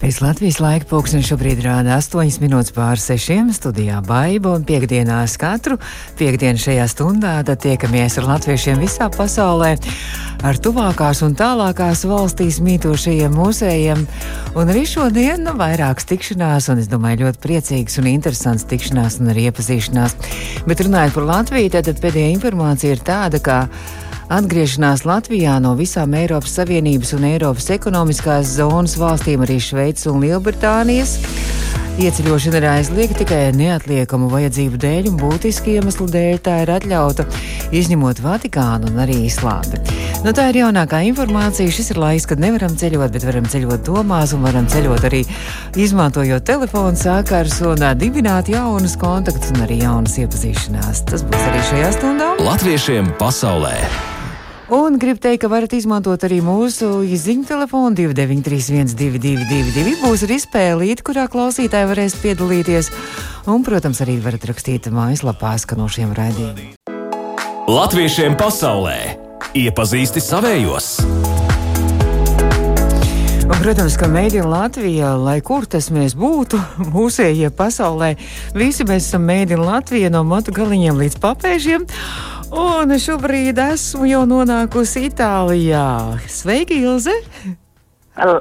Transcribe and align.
Pēc 0.00 0.22
Latvijas 0.24 0.56
laika 0.64 0.86
pulkstenis 0.88 1.26
šobrīd 1.28 1.58
rāda 1.60 1.98
8 2.00 2.38
minūtes 2.40 2.72
pār 2.72 2.96
6. 2.96 3.50
studijā 3.52 3.98
Baiba 4.00 4.54
un 4.56 4.64
piekdienās 4.64 5.34
katru 5.36 5.76
piekdienu 6.16 6.56
šajā 6.62 6.86
stundā 6.88 7.34
tiekamies 7.44 8.16
ar 8.16 8.30
latviešiem 8.30 8.80
visā 8.80 9.10
pasaulē, 9.12 9.74
ar 10.40 10.60
tuvākās 10.64 11.20
un 11.26 11.36
tālākās 11.36 12.06
valstīs 12.08 12.62
mītošajiem 12.64 13.36
mūsējiem. 13.36 14.06
Un 14.56 14.72
arī 14.72 14.86
šodien 14.88 15.44
nu, 15.44 15.52
vairākas 15.60 16.08
tikšanās, 16.08 16.72
un 16.72 16.80
es 16.80 16.88
domāju, 16.88 17.26
ļoti 17.26 17.44
priecīgas 17.44 18.00
un 18.00 18.08
interesants 18.08 18.64
tikšanās 18.72 19.20
un 19.20 19.34
arī 19.34 19.50
iepazīšanās. 19.50 20.16
Bet 20.64 20.80
runājot 20.80 21.18
par 21.18 21.28
Latviju, 21.36 21.76
tad 21.76 21.92
pēdējā 22.00 22.32
informācija 22.38 22.96
ir 22.96 23.04
tāda, 23.04 23.44
ka 23.44 23.66
Atgriešanās 24.30 25.00
Latvijā 25.02 25.56
no 25.58 25.72
visām 25.74 26.12
Eiropas 26.14 26.52
Savienības 26.54 27.16
un 27.16 27.24
Eiropas 27.32 27.64
ekonomiskās 27.74 28.52
zonas 28.60 28.92
valstīm, 28.94 29.42
arī 29.42 29.56
Šveices 29.58 30.06
un 30.06 30.20
Lielbritānijas. 30.22 31.16
Ieceļošana 31.98 32.60
ir 32.60 32.66
aizliegta 32.70 33.18
tikai 33.24 33.40
neatliekamu 33.58 34.28
vajadzību 34.30 34.78
dēļ, 34.84 35.08
un 35.10 35.16
būtiski 35.18 35.74
iemeslu 35.80 36.06
dēļ 36.14 36.38
tā 36.46 36.60
ir 36.62 36.70
atļauta, 36.76 37.26
izņemot 37.74 38.22
Vatikānu 38.22 38.92
un 38.92 39.00
arī 39.02 39.16
Īslandi. 39.26 39.82
Nu, 40.22 40.30
tā 40.36 40.46
ir 40.52 40.60
jaunākā 40.60 41.02
informācija. 41.08 41.74
Šis 41.74 41.90
ir 41.96 41.98
laiks, 41.98 42.28
kad 42.30 42.38
nevaram 42.38 42.78
ceļot, 42.78 43.10
bet 43.16 43.26
varam 43.26 43.50
ceļot 43.50 43.82
domās, 43.88 44.36
un 44.36 44.46
varam 44.46 44.70
ceļot 44.70 45.08
arī 45.10 45.24
izmantojot 45.74 46.46
telefonu 46.46 47.02
sākars 47.02 47.58
un 47.66 47.82
dibināt 47.98 48.52
jaunus 48.54 48.94
kontaktus 49.00 49.50
un 49.56 49.66
arī 49.66 49.82
jaunas 49.82 50.20
iepazīšanās. 50.22 51.02
Tas 51.10 51.26
būs 51.26 51.50
arī 51.50 51.66
šajā 51.74 51.92
stundā. 51.98 52.32
Latviešiem 52.46 53.10
pasaulē! 53.18 54.19
Un 54.70 55.00
gribu 55.02 55.18
teikt, 55.18 55.40
ka 55.42 55.48
varat 55.50 55.72
izmantot 55.74 56.22
arī 56.22 56.36
mūsu 56.46 57.00
izziņu 57.02 57.48
telefonu 57.48 57.90
2931, 57.98 58.92
222, 58.94 59.96
būs 59.98 60.22
arī 60.28 60.36
spēlīte, 60.38 61.02
kurā 61.08 61.24
klausītāji 61.32 61.88
varēs 61.90 62.14
piedalīties. 62.22 62.92
Un, 63.50 63.64
protams, 63.66 63.98
arī 64.06 64.20
varat 64.22 64.46
rakstīt 64.46 64.86
mājaslapā 64.94 65.56
skanošiem 65.58 66.14
raidījumiem. 66.14 66.78
Latviešiem 67.66 68.38
pasaulē! 68.38 68.96
Iepazīsti 69.58 70.22
savējos! 70.22 70.92
Un, 73.50 73.56
protams, 73.58 73.98
ka 73.98 74.06
mēdīna 74.06 74.46
Latvija, 74.46 75.16
lai 75.18 75.40
kur 75.42 75.66
tas 75.66 75.90
mēs 75.90 76.14
būtu, 76.14 76.62
mūsējie 76.94 77.50
pasaulē, 77.58 78.14
visi 78.54 78.86
mēs 78.86 79.10
esam 79.10 79.26
mēdīna 79.26 79.66
Latvija 79.66 80.14
no 80.14 80.22
matu 80.22 80.54
galiņiem 80.54 81.02
līdz 81.02 81.18
papēžiem. 81.18 81.90
Un 82.50 82.90
šobrīd 82.98 83.58
esmu 83.62 84.08
jau 84.10 84.24
nonākusi 84.26 85.04
Itālijā. 85.06 86.18
Sveiki, 86.26 86.80
Ilze! 86.82 87.14
L 88.18 88.40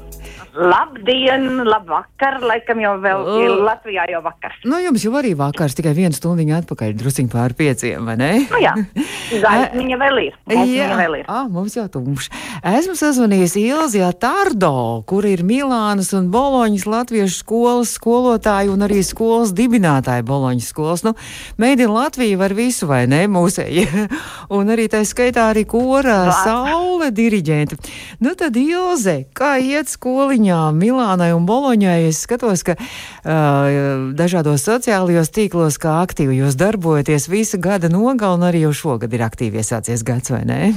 labdien, 0.56 1.46
labvakar, 1.68 2.40
laikam 2.44 2.80
jau 2.82 2.94
vēl 3.04 3.24
O. 3.26 3.36
ir 3.44 3.54
Latvijā 3.64 4.06
jau 4.12 4.22
vakars. 4.26 4.60
Nu, 4.68 4.80
jums 4.84 5.04
jau 5.06 5.14
arī 5.20 5.34
vakars, 5.38 5.76
tikai 5.78 5.94
viena 5.98 6.16
stundiņa 6.16 6.62
atpakaļ, 6.64 6.94
drusciņ 7.00 7.30
pār 7.32 7.56
pieciem, 7.58 8.08
vai 8.08 8.16
ne? 8.20 8.32
Nu 8.50 8.62
jā, 8.64 8.74
gaismiņa 9.46 10.00
vēl 10.02 10.22
ir. 10.26 10.38
Gaismiņa 10.50 11.00
vēl 11.00 11.18
ir. 11.22 11.30
Ah, 11.32 11.46
mums 11.52 11.78
jau 11.78 11.86
tumšs. 11.92 12.32
Esmu 12.66 12.96
sazvanījusi 13.00 13.64
Ilzijā 13.70 14.10
Tardo, 14.20 14.74
kur 15.10 15.28
ir 15.30 15.44
Milānas 15.48 16.12
un 16.18 16.32
Boloņas 16.34 16.88
latviešu 16.90 17.38
skolas 17.44 17.94
skolotāji 18.00 18.72
un 18.74 18.84
arī 18.88 19.02
skolas 19.06 19.54
dibinātāji 19.56 20.26
Boloņas 20.28 20.72
skolas. 20.74 21.06
Nu, 21.08 21.14
Meidina 21.62 21.94
Latvija 21.96 22.40
var 22.42 22.56
visu, 22.58 22.88
vai 22.90 23.06
ne, 23.12 23.24
mūsēji? 23.32 23.86
un 24.58 24.74
arī 24.74 24.90
tā 24.92 25.04
skaitā 25.08 25.50
arī 25.54 25.66
kora 25.70 26.26
Vārds. 26.28 26.44
saule 26.44 27.12
diriģenti. 27.16 27.80
Nu 28.26 28.36
tad 28.40 28.58
Ilze, 28.60 29.22
kā 29.36 29.56
iet 29.62 29.92
skoliņā 30.40 30.72
Milānai 30.74 31.34
un 31.36 31.46
Boloņai? 31.46 32.08
Es 32.10 32.24
skatos, 32.24 32.64
ka 32.64 32.76
uh, 32.76 34.14
dažādos 34.16 34.64
sociālajos 34.64 35.32
tīklos, 35.32 35.78
kā 35.78 36.02
aktīvi 36.04 36.40
jūs 36.40 36.56
darbojaties 36.56 37.30
visa 37.30 37.58
gada 37.58 37.90
nogalē, 37.90 38.38
un 38.38 38.48
arī 38.48 38.64
jau 38.64 38.74
šogad 38.74 39.14
ir 39.14 39.22
aktīvi 39.22 39.60
iesācies 39.60 40.04
gads, 40.04 40.32
vai 40.32 40.46
ne? 40.46 40.74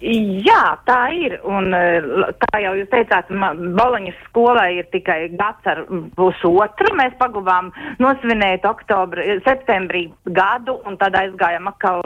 Jā, 0.00 0.80
tā 0.88 1.12
ir. 1.12 1.34
Un, 1.44 1.72
kā 1.72 2.60
jau 2.62 2.72
jūs 2.78 2.88
teicāt, 2.92 3.28
Boloņas 3.76 4.16
skolai 4.28 4.78
ir 4.78 4.86
tikai 4.92 5.28
gads 5.36 5.66
ar 5.68 5.82
pusotru. 6.16 6.94
Mēs 6.96 7.12
paguvām 7.20 7.68
nosvinēt 8.00 8.64
oktobri, 8.68 9.40
septembrī 9.44 10.06
gadu 10.24 10.78
un 10.88 10.96
tad 11.00 11.16
aizgājām 11.20 11.68
atkal 11.68 12.00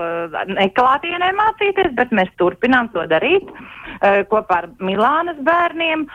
neklātienē 0.51 1.31
mācīties, 1.39 1.95
bet 1.99 2.15
mēs 2.15 2.35
turpinām 2.41 2.91
to 2.95 3.07
darīt 3.11 3.47
eh, 3.47 3.84
kopā 4.31 4.63
ar 4.63 4.69
Milānas 4.85 5.39
bērniem. 5.45 6.07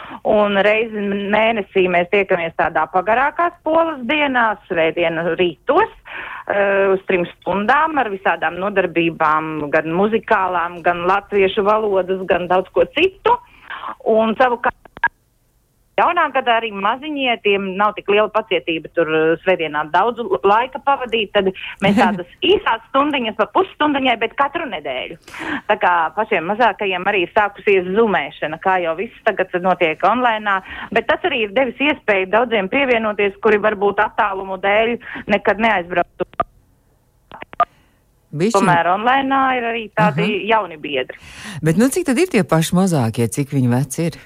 Reizi 0.66 1.06
mēnesī 1.34 1.86
mēs 1.92 2.10
tiekamies 2.12 2.56
tādā 2.60 2.86
pagarākā 2.94 3.52
skolas 3.60 4.02
dienā, 4.10 4.52
svētdienu 4.68 5.36
rītos 5.40 5.90
uh, 5.90 6.96
uz 6.96 7.04
trim 7.10 7.26
stundām 7.36 7.98
ar 8.02 8.10
visādām 8.14 8.58
nodarbībām, 8.62 9.70
gan 9.74 9.92
muzikālām, 9.94 10.82
gan 10.86 11.06
latviešu 11.10 11.64
valodas, 11.68 12.22
gan 12.30 12.48
daudz 12.52 12.70
ko 12.74 12.86
citu. 12.98 13.38
Un 14.10 14.36
savukārt 14.40 14.89
jaunā 16.00 16.26
gadā 16.36 16.58
arī 16.60 16.72
maziņie, 16.74 17.38
tiem 17.46 17.70
nav 17.80 17.94
tik 17.98 18.10
liela 18.12 18.30
pacietība 18.34 18.92
tur 18.96 19.12
uh, 19.12 19.34
svētdienā 19.44 19.86
daudz 19.94 20.24
laika 20.48 20.82
pavadīt, 20.86 21.32
tad 21.36 21.52
mēs 21.84 22.00
tādas 22.04 22.30
īsās 22.46 22.84
stundiņas 22.90 23.38
pa 23.40 23.50
pusstundiņai, 23.56 24.18
bet 24.24 24.36
katru 24.40 24.68
nedēļu. 24.72 25.20
Tā 25.70 25.80
kā 25.82 25.94
pašiem 26.18 26.50
mazākajiem 26.54 27.08
arī 27.12 27.26
sākusies 27.36 27.90
zumēšana, 27.98 28.62
kā 28.64 28.80
jau 28.86 28.96
viss 29.00 29.26
tagad 29.28 29.54
notiek 29.64 30.04
online, 30.08 30.60
bet 30.96 31.10
tas 31.10 31.24
arī 31.30 31.46
ir 31.48 31.56
devis 31.56 31.80
iespēju 31.90 32.32
daudziem 32.34 32.72
pievienoties, 32.72 33.38
kuri 33.44 33.62
varbūt 33.62 34.02
attālumu 34.06 34.60
dēļ 34.64 34.96
nekad 35.30 35.62
neaizbrauktu. 35.66 36.30
Bišķiņ. 38.30 38.62
Tomēr 38.62 38.88
online 38.92 39.38
ir 39.58 39.64
arī 39.72 39.84
tādi 39.90 40.22
uh 40.22 40.30
-huh. 40.30 40.50
jauni 40.52 40.78
biedri. 40.78 41.18
Bet 41.66 41.78
nu, 41.82 41.90
cik 41.90 42.06
tad 42.06 42.18
ir 42.18 42.30
tie 42.30 42.44
paši 42.44 42.76
mazākie, 42.76 43.28
cik 43.28 43.50
viņi 43.50 43.70
veci 43.70 44.06
ir? 44.06 44.20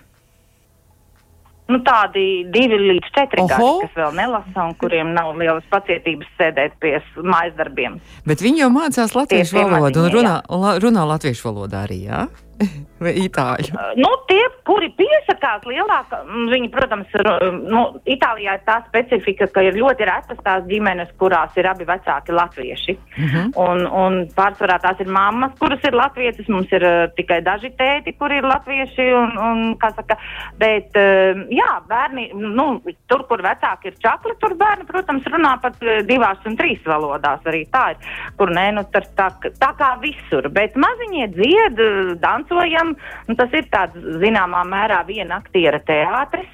Nu, 1.71 1.79
tādi 1.85 2.43
divi 2.51 2.75
līdz 2.75 3.11
četri 3.15 3.43
gadi, 3.47 3.67
kas 3.85 3.93
vēl 3.95 4.15
nelasa 4.17 4.65
un 4.67 4.73
kuriem 4.81 5.13
nav 5.15 5.31
lielas 5.39 5.63
pacietības 5.71 6.27
sēdēt 6.39 6.75
pie 6.83 6.97
mājas 7.23 7.55
darbiem. 7.55 7.99
Bet 8.27 8.43
viņi 8.43 8.65
jau 8.65 8.71
mācās 8.73 9.15
latviešu 9.15 9.55
tie 9.55 9.63
valodu 9.71 10.03
un 10.03 10.11
runā, 10.17 10.33
la, 10.43 10.73
runā 10.83 11.05
latviešu 11.13 11.47
valodā 11.47 11.85
arī, 11.87 12.01
jā? 12.09 12.25
Vai 13.03 13.13
itāļu? 13.25 13.73
Uh, 13.73 13.93
Nu, 13.99 14.09
tie, 14.29 14.41
kuri 14.67 14.89
piesakās 14.97 15.65
lielākā, 15.67 16.23
mm, 16.23 16.47
viņi, 16.51 16.69
protams, 16.73 17.11
ir, 17.15 17.27
uh, 17.27 17.55
nu, 17.55 17.83
Itālijā 18.09 18.57
ir 18.57 18.63
tā 18.67 18.79
specifika, 18.87 19.47
ka 19.51 19.63
ir 19.65 19.77
ļoti 19.77 20.07
retas 20.07 20.39
tās 20.43 20.65
ģimenes, 20.69 21.11
kurās 21.21 21.55
ir 21.59 21.67
abi 21.69 21.87
vecāki 21.87 22.35
latvieši. 22.35 22.95
Uh 23.13 23.23
-huh. 23.33 23.45
un, 23.65 23.85
un 23.87 24.13
pārsvarā 24.35 24.79
tās 24.81 24.99
ir 24.99 25.07
mammas, 25.07 25.53
kuras 25.59 25.83
ir 25.83 25.93
latvieces, 25.93 26.47
mums 26.47 26.71
ir 26.71 26.83
uh, 26.83 27.09
tikai 27.15 27.41
daži 27.41 27.71
tēti, 27.77 28.15
kuri 28.17 28.37
ir 28.41 28.47
latvieši, 28.47 29.07
un, 29.13 29.37
un 29.37 29.77
kā 29.77 29.91
saka, 29.95 30.17
bet, 30.57 30.89
uh, 30.95 31.43
jā, 31.49 31.71
bērni, 31.87 32.31
nu, 32.33 32.81
tur, 33.07 33.25
kur 33.27 33.41
vecāki 33.41 33.91
ir 33.91 33.99
čakli, 33.99 34.35
tur 34.39 34.55
bērni, 34.55 34.85
protams, 34.85 35.23
runā 35.23 35.57
pat 35.61 35.75
uh, 35.81 36.01
divās 36.07 36.37
un 36.45 36.57
trīs 36.57 36.81
valodās, 36.85 37.41
arī 37.45 37.65
tā 37.71 37.91
ir, 37.91 37.97
kur 38.37 38.49
nē, 38.49 38.71
nu, 38.73 38.83
tas 38.91 39.07
tā, 39.15 39.29
tā 39.59 39.71
kā 39.77 39.93
visur, 40.01 40.49
bet 40.49 40.75
maziņie 40.75 41.27
dzied, 41.37 41.79
uh, 41.79 42.13
dancojam, 42.19 42.92
un 43.27 43.35
tas 43.39 43.53
ir 43.53 43.65
tāds, 43.71 43.97
zināmā 44.21 44.63
mērā, 44.67 45.05
viena 45.07 45.39
aktiera 45.41 45.79
teātris. 45.79 46.49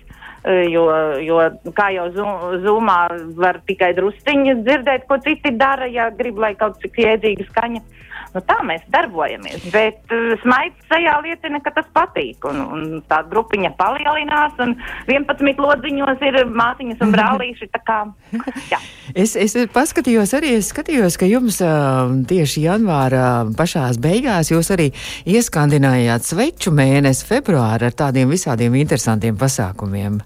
eh, 0.46 0.66
Jo, 0.72 0.86
jo, 1.20 1.40
kā 1.76 1.90
jau 1.94 2.10
Zu- 2.16 2.60
zūmā, 2.64 3.00
var 3.36 3.60
tikai 3.68 3.94
drusciņi 3.94 4.64
dzirdēt, 4.64 5.08
ko 5.08 5.18
citi 5.20 5.52
dara, 5.52 5.86
ja 5.86 6.10
grib, 6.10 6.38
lai 6.38 6.56
kaut 6.56 6.80
cik 6.82 6.96
jēdzīga 6.96 7.48
skaņa. 7.50 7.82
Nu, 8.30 8.42
tā 8.46 8.60
mēs 8.68 8.84
darbojamies, 8.94 9.64
bet 9.74 10.14
uh, 10.14 10.36
smaids 10.44 10.86
sejā 10.92 11.16
liecina, 11.26 11.62
ka 11.66 11.74
tas 11.74 11.88
patīk. 11.96 12.46
Un, 12.50 12.62
un 12.62 13.04
tā 13.10 13.24
grupiņa 13.32 13.72
palielinās, 13.80 14.54
un 14.62 14.76
11 15.10 15.64
lodziņos 15.66 16.26
ir 16.30 16.40
māsiņas 16.54 17.02
un 17.06 17.14
brālīši. 17.16 17.70
Kā, 17.90 18.00
jā. 18.70 18.80
Es, 19.18 19.34
es 19.40 19.56
paskatījos 19.74 20.36
arī, 20.38 20.54
es 20.60 20.70
skatījos, 20.74 21.18
ka 21.18 21.30
jums 21.30 21.58
uh, 21.66 22.12
tieši 22.30 22.68
janvāra 22.68 23.28
pašās 23.58 23.98
beigās 24.02 24.54
jūs 24.54 24.70
arī 24.76 24.92
ieskandinājāt 25.30 26.30
sveču 26.30 26.74
mēnesi 26.76 27.26
februāru 27.30 27.90
ar 27.90 27.98
tādiem 28.06 28.30
visādiem 28.30 28.78
interesantiem 28.78 29.40
pasākumiem. 29.40 30.22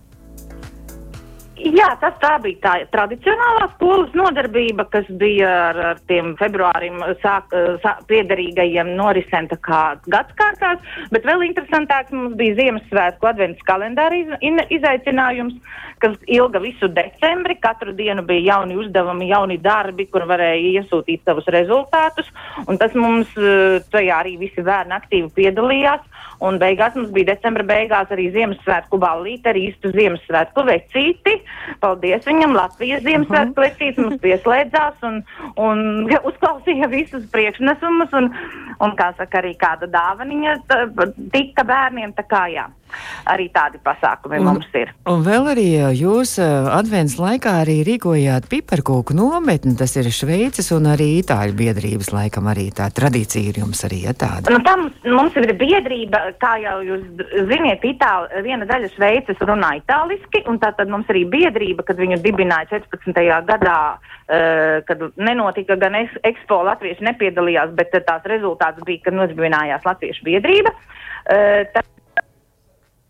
Jā, 1.64 1.94
tas 2.02 2.16
tā 2.20 2.34
bija 2.44 2.60
tā 2.60 2.72
tradicionālā 2.92 3.70
skolas 3.78 4.12
nodarbība, 4.18 4.84
kas 4.92 5.08
bija 5.22 5.48
ar, 5.70 5.78
ar 5.94 6.02
tiem 6.12 6.34
februārim 6.36 6.98
sāk, 7.22 7.54
sāk, 7.84 8.02
piederīgajiem 8.10 8.90
norisēm 8.98 9.48
tā 9.48 9.58
kā 9.64 9.84
gadskārtās, 10.12 10.84
bet 11.14 11.24
vēl 11.30 11.46
interesantāks 11.48 12.12
mums 12.12 12.36
bija 12.40 12.58
Ziemassvētku 12.60 13.30
advents 13.32 13.64
kalendāra 13.70 14.20
iz, 14.20 14.36
in, 14.44 14.60
izaicinājums, 14.76 15.56
kas 16.04 16.18
ilga 16.28 16.60
visu 16.60 16.90
decembri. 16.92 17.56
Katru 17.64 17.96
dienu 17.96 18.26
bija 18.28 18.58
jauni 18.58 18.76
uzdevumi, 18.84 19.30
jauni 19.32 19.56
darbi, 19.64 20.10
kur 20.12 20.28
varēja 20.28 20.82
iesūtīt 20.82 21.24
savus 21.24 21.48
rezultātus, 21.56 22.28
un 22.68 22.82
tas 22.82 22.92
mums 22.98 23.32
tajā 23.94 24.20
arī 24.20 24.36
visi 24.42 24.66
bērni 24.68 25.00
aktīvi 25.00 25.32
piedalījās. 25.40 26.04
Un 26.44 26.58
beigās 26.60 26.96
mums 26.98 27.12
bija 27.16 27.30
decembra 27.32 27.64
beigās 27.64 28.10
arī 28.12 28.26
Ziemassvētku 28.34 28.98
ballīte 29.00 29.54
ar 29.54 29.60
īstu 29.60 29.94
Ziemassvētku 29.94 30.66
vecīti. 30.68 31.38
Paldies 31.80 32.26
viņam, 32.28 32.56
Latvijas 32.58 33.04
Ziemassvētku 33.04 33.56
uh 33.56 33.64
-huh. 33.64 33.70
vecītis 33.70 34.04
mums 34.04 34.22
pieslēdzās 34.22 35.08
un, 35.10 35.24
un 35.58 35.84
uzklausīja 36.30 36.90
visus 36.92 37.26
priekšnesumus 37.32 38.14
un, 38.14 38.32
un 38.80 38.96
kā 39.00 39.14
saka, 39.18 39.42
arī 39.42 39.56
kāda 39.58 39.88
dāvaniņa 39.88 40.58
tika 41.32 41.64
bērniem. 41.64 42.14
Tā 42.14 42.28
kā 42.28 42.48
jā 42.54 42.68
arī 43.30 43.50
tādi 43.54 43.82
pasākumi 43.84 44.40
un, 44.42 44.50
mums 44.52 44.70
ir. 44.78 44.94
Un 45.10 45.24
vēl 45.26 45.52
arī 45.54 45.68
jūs 45.98 46.36
advents 46.40 47.18
laikā 47.22 47.58
arī 47.64 47.80
rīkojāt 47.88 48.50
piparkūku 48.52 49.16
nometni, 49.18 49.76
tas 49.80 49.96
ir 50.00 50.10
Šveices 50.14 50.72
un 50.76 50.90
arī 50.94 51.10
Itāļu 51.22 51.56
biedrības 51.58 52.12
laikam 52.14 52.50
arī 52.52 52.70
tā 52.76 52.90
tradīcija 52.94 53.52
ir 53.52 53.60
jums 53.64 53.84
arī 53.88 54.04
ja, 54.08 54.14
tāda. 54.18 54.52
Nu, 54.54 54.60
tam 54.66 54.88
mums 55.08 55.36
ir 55.40 55.54
biedrība, 55.60 56.22
kā 56.42 56.56
jau 56.64 56.80
jūs 56.86 57.04
ziniet, 57.50 57.86
Itāli, 57.88 58.44
viena 58.46 58.68
daļa 58.70 58.92
Šveices 58.96 59.44
runā 59.44 59.74
itāliski, 59.80 60.44
un 60.50 60.60
tā 60.62 60.74
tad 60.78 60.92
mums 60.92 61.10
arī 61.12 61.26
biedrība, 61.30 61.86
kad 61.88 62.00
viņu 62.02 62.20
dibināja 62.24 62.70
14. 62.74 63.24
gadā, 63.48 63.78
uh, 63.98 64.82
kad 64.88 65.08
nenotika 65.18 65.78
gan 65.80 65.98
ekspo 66.02 66.62
latvieši 66.70 67.06
nepiedalījās, 67.10 67.74
bet 67.78 67.96
tās 68.08 68.28
rezultāts 68.30 68.84
bija, 68.88 69.06
kad 69.08 69.20
nodibinājās 69.20 69.88
latviešu 69.88 70.28
biedrība. 70.28 70.74
Uh, 71.24 71.84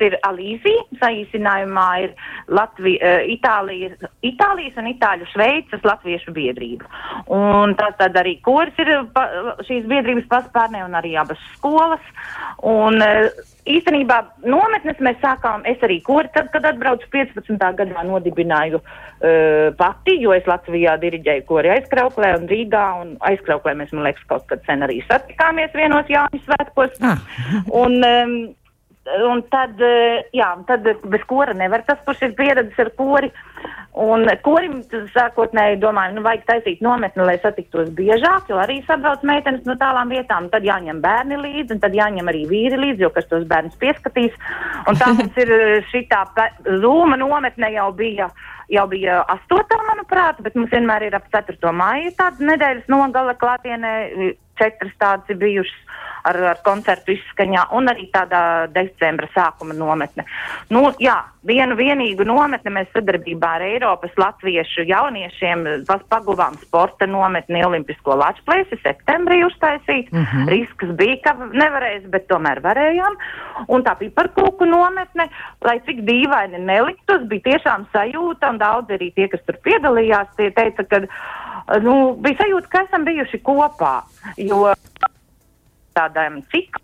ir 0.06 0.18
Alīzija, 0.28 0.84
saīsinājumā 1.02 1.88
ir 2.06 2.14
Latvi, 2.54 2.98
uh, 3.00 3.24
Itālijas, 3.34 3.96
Itālijas 4.26 4.78
un 4.82 4.92
Itāļu 4.94 5.30
Šveices 5.32 5.88
latviešu 5.88 6.36
biedrība. 6.36 6.90
Un 7.34 7.76
tas 7.80 7.98
tad 8.02 8.18
arī 8.20 8.38
koris 8.46 8.78
ir 8.84 8.94
pa, 9.16 9.28
šīs 9.68 9.88
biedrības 9.90 10.30
paspārnē 10.32 10.84
un 10.86 11.00
arī 11.00 11.16
abas 11.20 11.42
skolas. 11.56 12.14
Un, 12.62 13.02
uh, 13.02 13.50
Īstenībā 13.64 14.18
nometnes 14.44 14.98
mēs 15.00 15.22
sākām, 15.22 15.62
es 15.70 15.80
arī 15.86 16.02
kori, 16.04 16.28
tad, 16.36 16.50
kad 16.52 16.66
atbraucu 16.68 17.08
15. 17.14 17.62
gadā 17.78 18.02
nodibināju 18.04 18.82
uh, 18.82 19.70
pati, 19.80 20.18
jo 20.20 20.34
es 20.36 20.50
Latvijā 20.50 20.98
diriģēju 21.00 21.46
kori 21.48 21.72
aizkrauklē 21.78 22.34
un 22.42 22.50
Rīgā, 22.52 22.84
un 23.00 23.14
aizkrauklē 23.24 23.78
mēs, 23.80 23.94
man 23.96 24.10
liekas, 24.10 24.26
kaut 24.28 24.44
kad 24.52 24.66
sen 24.68 24.84
arī 24.84 25.00
satikāmies 25.08 25.72
vienos 25.80 26.12
Jāņu 26.12 26.42
svētkos. 26.44 27.00
Ah. 27.08 27.24
un, 27.86 27.98
um, 28.04 28.36
Un 29.04 29.42
tad, 29.52 29.76
eh, 29.84 30.24
jā, 30.32 30.48
tad 30.64 30.86
bez 31.12 31.24
kora 31.28 31.52
nevar 31.54 31.82
tas, 31.84 32.00
kurš 32.06 32.22
ir 32.24 32.36
pieredzis 32.38 32.80
ar 32.80 32.92
kori. 32.96 33.30
Un 34.00 34.24
korim 34.42 34.80
sākotnēji 35.14 35.78
domāju, 35.82 36.16
nu 36.16 36.24
vajag 36.26 36.46
taisīt 36.48 36.80
nometni, 36.82 37.26
lai 37.28 37.36
satiktos 37.44 37.92
biežāk, 37.94 38.48
jo 38.50 38.58
arī 38.58 38.80
sabrauc 38.88 39.22
meitenes 39.28 39.68
no 39.68 39.76
tālām 39.78 40.10
vietām. 40.10 40.48
Tad 40.50 40.64
jāņem 40.66 41.02
bērni 41.04 41.38
līdzi, 41.38 41.76
un 41.76 41.84
tad 41.84 41.94
jāņem 42.00 42.32
arī 42.32 42.46
vīri 42.50 42.80
līdzi, 42.80 43.04
jo 43.04 43.12
kas 43.14 43.28
tos 43.28 43.44
bērnus 43.52 43.76
pieskatīs. 43.84 44.40
Un 44.88 44.98
tā 44.98 45.12
mums 45.12 45.38
ir 45.44 45.52
eh, 45.52 45.76
šitā 45.92 46.24
zūma 46.64 47.20
nometne 47.20 47.74
jau 47.76 47.92
bija. 47.92 48.32
Jau 48.72 48.86
bija 48.88 49.20
astotā, 49.30 49.76
manuprāt, 49.90 50.38
bet 50.42 50.56
mums 50.56 50.72
vienmēr 50.72 51.04
ir 51.10 51.18
ap 51.18 51.26
4. 51.36 51.60
māju 51.76 52.14
tādas 52.18 52.40
nedēļas 52.48 52.88
nogala 52.90 53.36
klātienē, 53.36 53.92
četras 54.58 54.96
tādas 55.04 55.30
ir 55.30 55.38
bijušas 55.42 55.84
ar, 56.30 56.40
ar 56.54 56.60
koncertu 56.66 57.14
izskaņā, 57.18 57.68
un 57.78 57.92
arī 57.92 58.08
tādā 58.14 58.44
decembra 58.74 59.28
sākuma 59.36 59.75
nometne. 59.78 60.25
Nu, 60.74 60.86
jā, 61.04 61.18
vienu 61.48 61.75
vienīgu 61.80 62.25
nometni 62.28 62.72
mēs 62.74 62.92
sadarbībā 62.96 63.50
ar 63.58 63.66
Eiropas 63.68 64.16
latviešu 64.20 64.86
jauniešiem 64.88 65.66
paguvām 66.12 66.56
sporta 66.62 67.08
nometni 67.10 67.64
Olimpisko 67.66 68.16
lačplēsi 68.20 68.80
septembrī 68.84 69.44
uztaisīt. 69.48 70.12
Mm 70.12 70.25
-hmm. 70.25 70.50
Risks 70.54 70.96
bija, 71.00 71.18
ka 71.24 71.36
nevarēs, 71.52 72.08
bet 72.10 72.28
tomēr 72.28 72.64
varējām. 72.64 73.18
Un 73.68 73.84
tā 73.84 73.96
piparkūku 74.00 74.66
nometne, 74.66 75.30
lai 75.62 75.80
cik 75.86 76.04
dīvaini 76.08 76.60
neliktos, 76.60 77.28
bija 77.28 77.42
tiešām 77.50 77.88
sajūta, 77.94 78.50
un 78.50 78.58
daudz 78.58 78.90
arī 78.90 79.14
tie, 79.14 79.28
kas 79.28 79.42
tur 79.46 79.58
piedalījās, 79.64 80.28
tie 80.38 80.52
teica, 80.52 80.84
ka 80.84 81.02
nu, 81.81 82.16
bija 82.16 82.38
sajūta, 82.44 82.68
ka 82.70 82.84
esam 82.88 83.04
bijuši 83.04 83.40
kopā. 83.44 84.04
Jo 84.38 84.74
tādām 85.98 86.42
ciklām, 86.54 86.81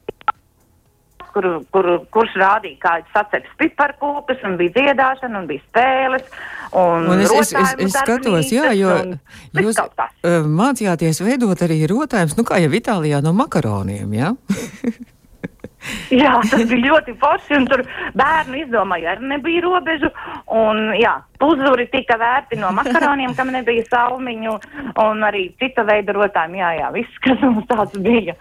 kur, 1.33 1.47
kur, 1.73 1.89
kurš 2.13 2.38
rādīja, 2.41 2.79
kā 2.81 2.94
saceps 3.13 3.51
piparkūkas, 3.61 4.41
un 4.47 4.57
bija 4.59 4.75
dziedāšana, 4.77 5.44
un 5.44 5.50
bija 5.50 5.63
spēles. 5.67 6.25
Un, 6.69 7.07
un 7.09 7.21
es, 7.23 7.31
es, 7.33 7.53
es, 7.53 7.75
es 7.85 7.95
skatos, 7.97 8.51
jā, 8.53 8.73
jo 8.77 8.97
jūs 9.57 9.79
uh, 9.81 10.44
mācījāties 10.45 11.23
veidot 11.25 11.63
arī 11.65 11.81
rotājums, 11.89 12.35
nu 12.38 12.45
kā 12.45 12.61
jau 12.61 12.73
Itālijā 12.77 13.23
no 13.25 13.33
makaroniem, 13.38 14.13
jā? 14.13 14.33
jā, 16.21 16.35
tas 16.51 16.65
bija 16.69 16.93
ļoti 16.93 17.15
forši, 17.21 17.55
un 17.59 17.67
tur 17.69 17.85
bērnu 18.19 18.63
izdomāja, 18.63 19.15
arī 19.15 19.33
nebija 19.35 19.65
robežu, 19.65 20.11
un 20.59 20.93
jā, 20.99 21.17
Puzuri 21.39 21.85
tika 21.87 22.17
vērti 22.19 22.57
no 22.59 22.67
makaroniem, 22.75 23.31
kam 23.37 23.47
nebija 23.53 23.85
salmiņu, 23.87 24.57
un 24.99 25.21
arī 25.23 25.45
cita 25.61 25.85
veida 25.87 26.11
rotājiem. 26.15 26.57
Jā, 26.59 26.71
jā, 26.75 26.89
viss, 26.91 27.19
kas 27.23 27.39
mums 27.45 27.63
tāds 27.69 27.95
bija. 28.03 28.35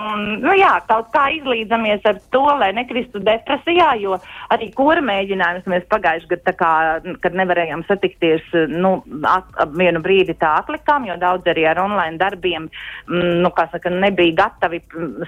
Un, 0.00 0.22
nu 0.40 0.54
jā, 0.56 0.70
kaut 0.88 1.10
kā 1.12 1.26
izlīdzamies 1.36 2.06
ar 2.08 2.16
to, 2.32 2.46
lai 2.62 2.70
nekristu 2.78 3.20
depresijā, 3.26 3.90
jo 4.00 4.16
arī 4.56 4.70
kura 4.76 5.04
mēģinājums 5.04 5.68
mēs 5.68 5.84
pagājuši 5.92 6.30
gadu, 6.30 6.46
tā 6.46 6.54
kā, 6.56 6.72
kad 7.20 7.36
nevarējām 7.36 7.84
satikties, 7.90 8.48
nu, 8.72 8.94
at, 9.28 9.52
vienu 9.76 10.00
brīdi 10.00 10.38
tā 10.40 10.54
atlikām, 10.62 11.10
jo 11.10 11.18
daudz 11.20 11.52
arī 11.52 11.68
ar 11.68 11.82
online 11.84 12.16
darbiem, 12.20 12.70
m, 13.10 13.20
nu, 13.44 13.52
kā 13.52 13.68
saka, 13.68 13.92
nebija 13.92 14.38
gatavi 14.46 14.80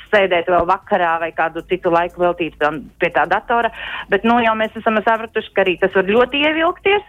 sēdēt 0.09 0.49
vēl 0.49 0.65
vakarā 0.73 1.19
vai 1.27 1.33
kādu 1.53 1.67
citu 1.69 1.93
laiku 1.93 2.25
veltīt 2.25 2.57
pie 2.99 3.11
tā 3.13 3.27
datora, 3.29 3.71
bet, 4.09 4.25
nu, 4.25 4.41
jau 4.43 4.55
mēs 4.57 4.75
esam 4.81 4.97
sapratuši, 5.05 5.53
ka 5.55 5.65
arī 5.67 5.79
tas 5.81 5.95
var 5.95 6.09
ļoti 6.09 6.43
ievilkties 6.49 7.03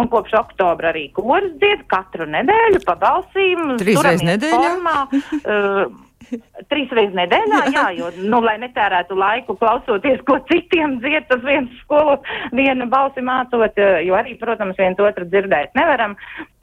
un 0.00 0.08
kopš 0.08 0.36
oktobra 0.40 0.92
arī 0.92 1.08
koris 1.12 1.52
dzied 1.60 1.86
katru 1.90 2.28
nedēļu 2.30 2.84
pa 2.86 2.96
balsīm. 3.00 3.74
Trīs 3.80 4.00
reizes 4.06 4.26
nedēļā? 4.26 4.60
Formā, 4.60 4.96
uh, 5.42 6.06
Trīs 6.70 6.92
reizes 6.94 7.16
nedēļā, 7.16 7.60
jā, 7.74 7.84
jo, 7.96 8.10
nu, 8.30 8.38
lai 8.44 8.54
netērētu 8.62 9.16
laiku 9.18 9.56
klausoties, 9.58 10.20
ko 10.28 10.36
citiem 10.50 10.98
dzied, 11.02 11.26
tas 11.30 11.40
viens 11.42 11.72
skolu 11.80 12.20
vienu 12.54 12.86
balsi 12.92 13.24
mācot, 13.24 13.80
jo 14.04 14.14
arī, 14.18 14.36
protams, 14.38 14.78
viens 14.78 15.00
otru 15.02 15.26
dzirdēt 15.26 15.74
nevaram, 15.78 16.14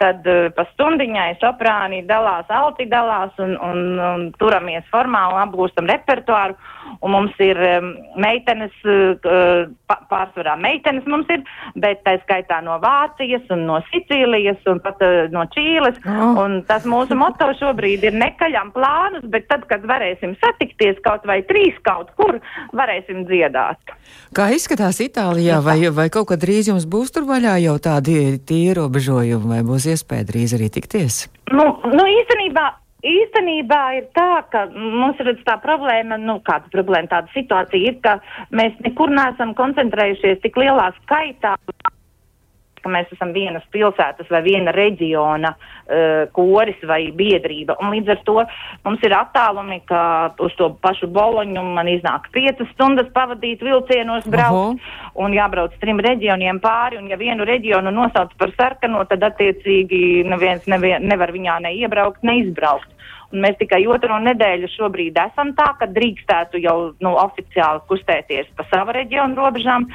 tad 0.02 0.26
uh, 0.30 0.48
pa 0.56 0.66
stundiņai 0.74 1.38
soprāni 1.42 2.04
dalās, 2.08 2.48
alti 2.54 2.88
dalās 2.90 3.34
un, 3.44 3.56
un, 3.58 3.84
un 4.00 4.26
turamies 4.42 4.86
formā 4.94 5.28
un 5.34 5.42
apgūstam 5.48 5.90
repertuāru. 5.90 6.58
Un 7.04 7.12
mums 7.12 7.36
ir 7.44 7.58
um, 7.60 7.90
meitenes, 8.16 8.74
uh, 8.88 9.68
pārsvarā 10.08 10.54
meitenes 10.62 11.08
mums 11.10 11.28
ir, 11.34 11.44
bet 11.76 12.00
tā 12.06 12.16
skaitā 12.22 12.62
no 12.64 12.78
Vācijas 12.84 13.44
un 13.54 13.66
no 13.68 13.82
Sicīlijas 13.90 14.64
un 14.72 14.80
pat 14.86 15.02
uh, 15.04 15.26
no 15.34 15.44
Čīles. 15.52 16.00
Oh. 16.06 16.40
Un 16.46 16.62
tas 16.70 16.88
mūsu 16.88 17.18
moto 17.20 17.50
šobrīd 17.60 18.06
ir 18.08 18.16
nekaļam 18.16 18.72
plānus, 18.76 19.26
bet 19.34 19.50
tad, 19.52 19.66
kad 19.72 19.84
varēsim 19.90 20.38
satikties 20.44 21.02
kaut 21.06 21.28
vai 21.28 21.42
trīs 21.50 21.76
kaut 21.88 22.14
kur, 22.20 22.40
varēsim 22.78 23.26
dziedāt. 23.28 23.96
Kā 24.36 24.48
izskatās 24.56 25.02
Itālijā, 25.04 25.60
vai, 25.64 25.80
vai 25.94 26.08
kaut 26.14 26.30
kad 26.32 26.42
drīz 26.42 26.72
jums 26.72 26.88
būs 26.88 27.12
tur 27.16 27.28
vaļā 27.28 27.58
jau 27.66 27.76
tādi 27.84 28.38
ierobežojumi, 28.38 29.52
vai 29.52 29.62
būs 29.68 29.87
iespēja 29.94 30.28
drīz 30.28 30.58
arī 30.58 30.70
tikties? 30.74 31.26
Nu, 31.54 31.70
nu 31.94 32.10
īstenībā. 32.18 32.68
Īstenībā 33.08 33.82
ir 34.00 34.08
tā, 34.18 34.42
ka 34.52 34.64
mums 34.74 35.20
ir 35.22 35.30
tā 35.46 35.54
problēma, 35.62 36.18
nu, 36.18 36.40
kāda 36.44 36.66
problēma, 36.74 37.08
tāda 37.12 37.30
situācija 37.36 37.92
ir, 37.92 38.00
ka 38.04 38.16
mēs 38.50 38.74
nekur 38.84 39.14
neesam 39.14 39.54
koncentrējušies 39.56 40.42
tik 40.42 40.58
lielā 40.58 40.90
skaitā 41.04 41.54
ka 42.84 42.92
mēs 42.92 43.12
esam 43.16 43.34
vienas 43.36 43.66
pilsētas 43.74 44.30
vai 44.34 44.42
viena 44.46 44.74
reģiona 44.76 45.54
uh, 45.54 46.26
koris 46.36 46.82
vai 46.88 47.12
biedrība. 47.16 47.78
Un 47.82 47.94
līdz 47.96 48.14
ar 48.16 48.22
to 48.28 48.38
mums 48.86 49.06
ir 49.06 49.16
attālumi, 49.18 49.82
ka 49.90 50.02
uz 50.44 50.56
to 50.60 50.70
pašu 50.82 51.10
boloņu 51.14 51.64
man 51.78 51.90
iznāk 51.92 52.30
piecas 52.36 52.70
stundas 52.74 53.10
pavadīt 53.16 53.64
vilcienos 53.64 54.28
braukt 54.28 54.58
uh 54.58 54.76
-huh. 54.76 55.24
un 55.24 55.34
jābrauc 55.34 55.78
trim 55.80 56.00
reģioniem 56.00 56.60
pāri. 56.60 56.98
Un 56.98 57.08
ja 57.08 57.18
vienu 57.18 57.46
reģionu 57.46 57.92
nosauc 57.92 58.34
par 58.38 58.52
sarkano, 58.58 59.06
tad 59.06 59.24
attiecīgi 59.24 60.24
neviens 60.26 60.68
nevien, 60.68 61.04
nevar 61.08 61.32
viņā 61.32 61.60
neiebraukt, 61.62 62.24
neizbraukt. 62.24 62.97
Un 63.34 63.44
mēs 63.44 63.58
tikai 63.60 63.82
otro 63.92 64.18
nedēļu 64.24 64.70
šobrīd 64.72 65.18
esam 65.20 65.52
tā, 65.58 65.74
ka 65.80 65.90
drīkstētu 65.92 66.62
jau 66.64 66.78
nu, 67.04 67.12
oficiāli 67.20 67.84
kustēties 67.90 68.54
pa 68.56 68.64
savu 68.72 68.96
reģionu 68.96 69.36
robežām, 69.36 69.88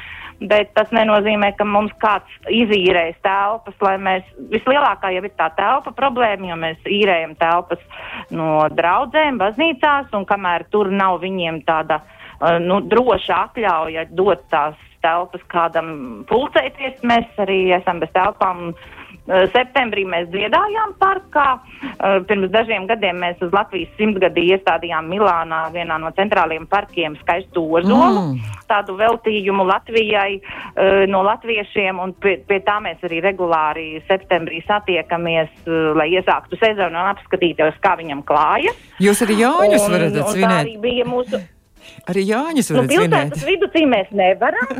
bet 0.49 0.73
tas 0.77 0.91
nenozīmē, 0.93 1.53
ka 1.57 1.65
mums 1.65 1.93
kāds 2.03 2.29
izīrēs 2.51 3.17
telpas, 3.25 3.77
lai 3.81 3.95
mēs, 3.97 4.29
vislielākā 4.53 5.15
jau 5.15 5.25
ir 5.25 5.33
tā 5.39 5.49
telpa 5.57 5.95
problēma, 5.97 6.51
jo 6.51 6.59
mēs 6.61 6.89
īrējam 6.99 7.33
telpas 7.41 7.81
no 8.29 8.67
draudzēm, 8.69 9.41
baznīcās, 9.41 10.13
un 10.13 10.29
kamēr 10.29 10.67
tur 10.69 10.93
nav 10.93 11.21
viņiem 11.25 11.63
tāda 11.65 12.03
uh, 12.03 12.59
nu, 12.61 12.83
droša 12.85 13.47
atļauja 13.47 14.09
dot 14.13 14.45
tās 14.53 14.77
telpas 15.03 15.41
kādam 15.51 16.21
pulcēties, 16.29 17.01
mēs 17.01 17.41
arī 17.41 17.63
esam 17.81 17.97
bez 18.03 18.13
telpām. 18.13 18.69
Uh, 18.73 19.02
Septembrī 19.25 20.03
mēs 20.03 20.27
dziedājām 20.33 20.97
parkā. 20.99 21.47
Uh, 21.55 22.19
Pirms 22.27 22.51
dažiem 22.51 22.87
gadiem 22.89 23.21
mēs 23.23 23.39
uz 23.45 23.53
Latvijas 23.55 23.91
simtgadī 23.95 24.49
iestādījām 24.51 25.07
Milānā 25.07 25.61
vienā 25.71 25.95
no 26.01 26.11
centrālajiem 26.17 26.67
parkiem 26.67 27.15
skaistu 27.21 27.63
ozolu. 27.79 28.33
Mm. 28.33 28.57
Tādu 28.67 28.97
veltījumu 28.99 29.63
Latvijai 29.69 30.41
uh, 30.41 31.05
no 31.07 31.23
latviešiem, 31.23 32.03
un 32.03 32.11
pie, 32.19 32.35
pie 32.49 32.59
tā 32.67 32.81
mēs 32.83 32.99
arī 33.07 33.21
regulāri 33.23 33.87
septembrī 34.09 34.59
satiekamies, 34.67 35.55
lai 35.95 36.09
iesāktu 36.17 36.59
sezonu 36.59 36.99
un 36.99 37.13
apskatītos, 37.13 37.79
kā 37.83 37.95
viņam 37.99 38.25
klājas. 38.27 38.75
Jūs 39.03 39.23
arī 39.23 39.39
Jāņus 39.39 39.87
varat 39.87 40.11
un 40.11 40.19
tā 40.19 40.31
svinēt. 40.35 40.59
arī 40.65 40.77
bija 40.83 41.07
mūsu 41.07 41.39
Arī 42.11 42.25
Jāņus 42.27 42.71
Nu, 42.71 42.81
varat 42.81 42.91
svinēt. 42.91 43.33
pilsētas 43.33 43.45
vidū 43.47 43.85
mēs 43.91 44.09
nevaram. 44.15 44.73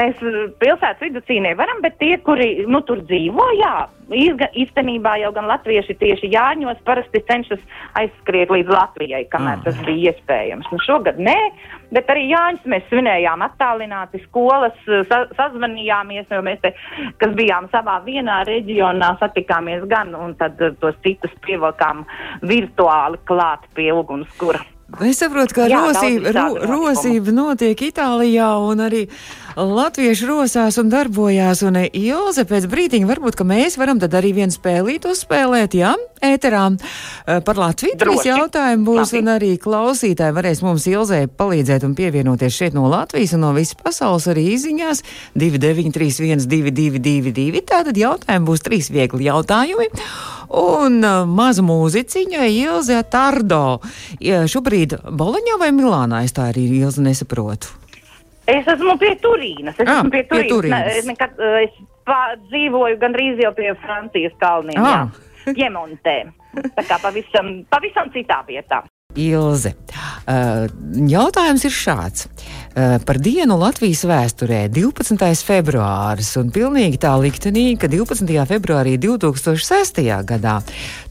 Mēs 0.00 0.20
uh, 0.22 0.42
pilsētas 0.60 1.02
vidū 1.02 1.40
nevaram, 1.42 1.80
bet 1.84 1.98
tie, 2.02 2.16
kuri 2.26 2.66
nu, 2.70 2.82
tur 2.86 3.02
dzīvo, 3.08 3.46
jā, 3.58 3.74
īstenībā 4.10 5.16
jau 5.22 5.32
gan 5.34 5.46
latvieši 5.50 5.96
tieši 5.98 6.30
Jāņos 6.32 6.80
parasti 6.86 7.22
cenšas 7.28 7.60
aizskriet 7.98 8.50
līdz 8.50 8.72
Latvijai, 8.74 9.24
kamēr 9.30 9.62
tas 9.64 9.78
bija 9.86 10.12
iespējams. 10.12 10.70
Nu, 10.72 10.80
šogad 10.82 11.18
nē, 11.18 11.36
bet 11.94 12.10
arī 12.10 12.28
Jāņus 12.30 12.66
mēs 12.70 12.86
svinējām 12.90 13.44
attālināti 13.46 14.22
skolas, 14.26 14.76
uh, 14.88 15.04
sa 15.10 15.24
sazvanījāmies, 15.38 16.30
jo 16.30 16.42
mēs 16.46 16.62
te, 16.64 16.74
kas 17.22 17.34
bijām 17.38 17.70
savā 17.74 18.00
vienā 18.06 18.42
reģionā, 18.48 19.14
satikāmies 19.22 19.86
gan, 19.90 20.14
un 20.14 20.34
tad 20.40 20.60
uh, 20.62 20.74
tos 20.82 20.98
citus 21.06 21.34
pievilkām 21.46 22.04
virtuāli 22.46 23.22
klāt 23.30 23.66
pie 23.74 23.90
ugunskura. 23.94 24.62
Es 24.98 25.20
saprotu, 25.22 25.54
ka 25.54 25.68
Jā, 25.70 25.84
rosība, 25.86 26.32
daudz 26.34 26.64
ro, 26.66 26.80
rosība 26.88 27.32
notiek 27.34 27.78
Itālijā, 27.86 28.48
un 28.66 28.82
arī 28.82 29.04
latvieši 29.54 30.26
rosās 30.26 30.78
un 30.82 30.90
darbojās. 30.90 31.62
Un 31.66 31.78
eh, 31.80 31.90
Ilze 31.94 32.44
pēc 32.48 32.66
brīdiņa 32.70 33.08
varbūt, 33.08 33.38
ka 33.38 33.46
mēs 33.46 33.78
varam 33.80 34.00
tad 34.02 34.16
arī 34.18 34.32
vienu 34.40 34.54
spēlīt 34.54 35.06
uzspēlēt, 35.08 35.76
jā, 35.78 35.94
ēterā. 36.26 36.64
Eh, 36.74 37.38
Par 37.46 37.60
Latviju 37.60 37.98
trīs 38.00 38.26
jautājumi 38.26 38.86
būs, 38.86 39.12
Labi. 39.12 39.22
un 39.22 39.32
arī 39.36 39.52
klausītāji 39.62 40.36
varēs 40.36 40.64
mums 40.66 40.88
Ilzē 40.90 41.22
palīdzēt 41.38 41.86
un 41.86 41.94
pievienoties 41.98 42.58
šeit 42.58 42.76
no 42.76 42.88
Latvijas 42.90 43.36
un 43.38 43.46
no 43.46 43.54
visas 43.56 43.78
pasaules 43.78 44.26
arī 44.32 44.48
izziņās 44.56 45.04
293, 45.38 46.44
222, 46.50 47.62
tātad 47.62 47.96
jautājumi 47.96 48.50
būs 48.50 48.66
trīs 48.66 48.90
viegli 48.90 49.30
jautājumi. 49.30 49.90
Un 50.50 50.98
uh, 51.06 51.22
maza 51.30 51.62
mūziķiņa 51.62 52.46
Ilze 52.50 52.96
Tardo. 53.10 53.78
Ja 54.18 54.42
šobrīd 54.50 54.96
Boloņā 55.06 55.58
vai 55.60 55.70
Milānā 55.76 56.24
es 56.26 56.34
tā 56.34 56.48
arī 56.50 56.64
Ilze 56.80 57.04
nesaprotu. 57.06 57.70
Es 58.50 58.66
esmu 58.66 58.96
pie 58.98 59.12
Turīnas. 59.22 59.76
Es 59.78 59.86
Ah, 59.86 60.00
esmu 60.00 60.10
pie 60.10 60.24
pie 60.24 60.48
Turīnas. 60.50 60.50
Turīnas. 60.50 60.86
Ne, 61.06 61.12
nekad, 61.12 61.36
eh, 61.38 61.68
es 61.68 61.76
pā- 62.08 62.34
dzīvoju 62.50 62.98
gandrīz 62.98 63.38
jau 63.44 63.52
pie 63.54 63.74
Francijas 63.84 64.32
kalniem. 64.42 64.80
Ah. 64.82 65.06
Piemontē. 65.56 66.16
Tā 66.74 66.82
kā 66.82 66.98
pavisam, 66.98 67.60
pavisam 67.70 68.10
citā 68.10 68.40
vietā. 68.48 68.82
Ilze. 69.14 69.72
Uh, 70.26 70.66
jautājums 71.10 71.64
ir 71.66 71.72
šāds. 71.74 72.26
Uh, 72.70 73.00
par 73.02 73.18
dienu 73.18 73.56
Latvijas 73.58 74.04
vēsturē 74.06 74.60
12. 74.70 75.18
februāris 75.42 76.28
un 76.38 76.52
pilnīgi 76.54 77.00
tā 77.02 77.16
liktenī, 77.18 77.72
ka 77.74 77.88
12. 77.90 78.30
februārī 78.46 78.92
2006. 79.02 79.98
gadā 80.28 80.60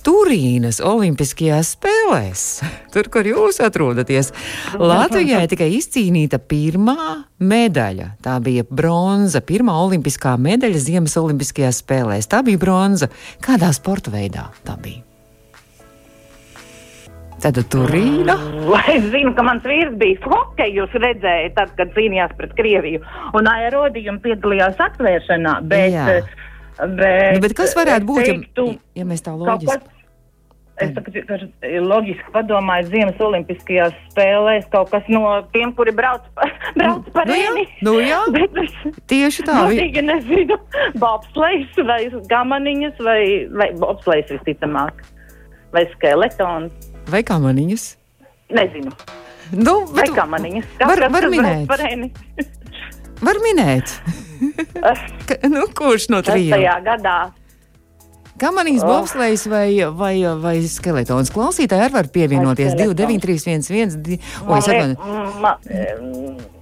Turīnas 0.07 0.79
Olimpiskajās 0.79 1.73
spēlēs, 1.75 2.45
tur, 2.93 3.11
kur 3.11 3.27
jūs 3.27 3.59
atrodaties, 3.65 4.31
Latvijai 4.79 5.43
tikai 5.51 5.67
izcīnīta 5.81 6.39
pirmā 6.39 7.25
medaļa. 7.43 8.13
Tā 8.23 8.37
bija 8.43 8.63
bronza, 8.63 9.43
pirmā 9.43 9.75
olimpiskā 9.83 10.37
medaļa 10.39 10.85
Ziemas 10.87 11.19
Olimpiskajās 11.19 11.83
spēlēs. 11.83 12.31
Tā 12.31 12.39
bija 12.47 12.63
bronza. 12.63 13.11
Kādā 13.43 13.73
sporta 13.75 14.15
veidā 14.15 14.47
tā 14.63 14.79
bija? 14.79 15.08
Tad 17.39 17.59
Turīna. 17.71 18.35
Es 18.93 19.05
zinu, 19.13 19.31
ka 19.37 19.43
mans 19.45 19.63
vīrs 19.65 19.93
bija 20.01 20.19
hokeja, 20.25 20.69
jūs 20.81 20.95
redzējāt, 21.01 21.55
tad, 21.57 21.71
kad 21.77 21.93
cīnījās 21.95 22.33
pret 22.37 22.51
Krieviju. 22.57 23.03
Un 23.37 23.49
aerodījumi 23.49 24.21
piedalījās 24.25 24.81
atvēršanā. 24.89 25.55
Bet, 25.69 25.93
Jā. 25.93 26.07
eh, 26.17 26.33
bet, 26.83 27.37
Nu, 27.37 27.45
bet 27.45 27.55
kas 27.57 27.77
varētu 27.77 28.03
es 28.05 28.09
būt, 28.09 28.25
ja, 28.25 28.35
teiktu, 28.35 28.67
ja 28.99 29.07
mēs 29.09 29.25
tā 29.25 29.33
loģiski? 29.37 29.95
Es 30.79 30.93
ka 30.95 31.11
ir 31.67 31.83
loģiski 31.83 32.31
padomāju, 32.31 32.87
Ziemas 32.93 33.19
Olimpiskajās 33.23 33.95
spēlēs 34.13 34.67
kaut 34.71 34.93
kas 34.93 35.07
no 35.11 35.23
tiem, 35.51 35.73
kuri 35.75 35.91
brauc, 35.95 36.23
pa, 36.37 36.47
brauc 36.79 37.09
par 37.15 37.27
Nu 37.27 37.35
jā, 37.35 37.65
nu 37.83 37.95
jā. 37.99 38.21
Es 38.63 38.77
Tieši 39.11 39.47
tā. 39.47 39.57
Godīgi 39.65 40.05
nezinu, 40.07 40.59
bobslēgs 41.01 41.81
vai 41.89 41.99
gamaniņas 42.31 43.01
vai, 43.03 43.21
vai 43.51 43.71
bobslēgs 43.81 44.31
visticamāk. 44.37 45.03
Vai 45.75 45.83
skeletons. 45.97 46.89
Vai 47.09 47.21
kā 47.25 47.39
maniņas? 47.41 47.85
Nezinu. 48.55 48.91
Nu, 49.51 49.73
Vai 49.89 50.03
bet 50.05 50.13
kā 50.17 50.25
maniņas. 50.29 50.65
Var, 50.79 50.99
var 51.09 51.09
brauc 51.09 51.33
minēt. 51.33 51.67
Var 53.27 53.35
minēt. 53.43 53.91
Ka, 55.27 55.35
nu, 55.51 55.65
kurš 55.75 56.05
no 56.13 56.21
trijiem? 56.23 56.53
Tajā 56.55 56.75
gadā. 56.85 57.15
Kā 58.39 58.53
maniņas 58.55 58.85
Oh. 58.85 58.91
bobslēgs 58.93 59.43
vai, 59.51 59.65
vai, 59.99 60.13
vai 60.39 60.53
skeletons? 60.63 61.27
Klausītāji 61.35 61.83
arī 61.89 61.93
var 61.97 62.07
pievienoties. 62.13 62.71
Vai 62.79 62.87
2, 62.87 62.95
9, 62.95 63.19
skeletons. 63.19 63.67
3, 63.67 64.19
1, 64.47 64.95
1. 65.67 66.58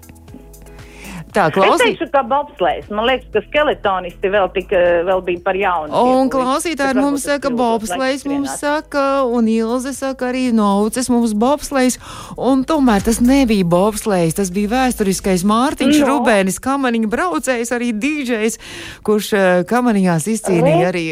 Tā, 1.33 1.47
Es 1.49 1.53
klausīt. 1.53 1.81
teikšu, 1.97 2.05
ka 2.11 2.21
bobslēgs. 2.23 2.89
Man 2.89 3.05
liekas, 3.05 3.27
ka 3.33 3.41
skeletonisti 3.49 4.29
vēl, 4.31 4.47
tik, 4.53 4.71
eh, 4.71 5.03
vēl 5.03 5.21
bija 5.25 5.41
par 5.43 5.53
jaunu. 5.59 5.91
Un 5.91 6.29
klausītāji 6.29 6.95
mums 6.95 7.25
es 7.25 7.27
saka, 7.27 7.49
laiks 7.97 8.25
mums 8.25 8.53
saka, 8.59 9.23
un 9.27 9.45
Ilze 9.47 9.93
saka 9.93 10.31
arī 10.31 10.53
naucis 10.53 11.09
mums 11.09 11.33
bobslēgs. 11.33 11.97
Un 12.37 12.63
tomēr 12.63 13.03
tas 13.03 13.19
nebija 13.19 13.65
bobslēgs, 13.65 14.35
tas 14.39 14.49
bija 14.51 14.69
vēsturiskais 14.69 15.43
Mārtiņš 15.43 15.99
No. 15.99 16.07
Rubēnis, 16.07 16.59
kamaniņa 16.63 17.07
braucējs, 17.11 17.71
arī 17.75 17.91
dīdžejs, 17.93 18.57
kurš 19.03 19.33
eh, 19.33 19.63
kamaniņās 19.67 20.27
izcīnīja 20.31 20.91
arī. 20.93 21.05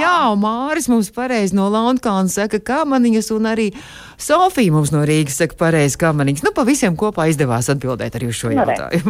Jā, 0.00 0.36
Māris 0.36 0.88
mums 0.88 1.10
pareizi 1.10 1.54
no 1.54 1.70
Launkāna 1.70 2.28
saka 2.28 2.58
kamaniņas, 2.60 3.30
un 3.34 3.44
arī 3.48 3.72
Sofija 4.18 4.70
mums 4.70 4.92
no 4.92 5.00
Rīgas 5.04 5.40
saka 5.40 5.56
pareizi 5.58 5.98
kamaniņas. 5.98 6.44
Nu, 6.44 6.52
pa 6.54 6.62
visiem 6.62 6.94
kopā 6.96 7.26
izdevās 7.32 7.66
atbildēt 7.72 8.14
arī 8.14 8.28
uz 8.28 8.36
šo 8.38 8.52
Nu, 8.54 8.62
re. 8.64 9.00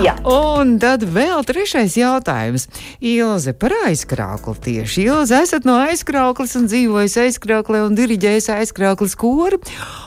Jā. 0.00 0.14
Un 0.24 0.78
tad 0.80 1.02
vēl 1.04 1.42
trešais 1.44 1.98
jautājums. 2.00 2.64
Ilze 3.04 3.52
par 3.52 3.74
aizkraukli 3.90 4.54
tieši. 4.64 5.04
Ilze, 5.04 5.42
esat 5.44 5.66
no 5.68 5.74
aizkrauklis 5.84 6.54
un 6.56 6.64
dzīvojis 6.70 7.18
aizkrauklē 7.26 7.82
un 7.84 7.98
diriģējis 7.98 8.48
aizkrauklis 8.54 9.18
kori. 9.20 9.60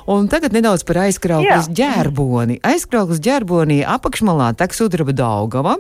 Un 0.10 0.26
tagad 0.32 0.58
nedaudz 0.58 0.82
par 0.88 1.04
aizkrauklis 1.06 1.70
Jā. 1.70 1.76
ģērboni. 1.82 2.58
Aizkrauklis 2.66 3.22
ģērbonī 3.22 3.84
apakšmalā 3.86 4.56
tek 4.58 4.74
sudraba 4.74 5.14
Daugava. 5.14 5.78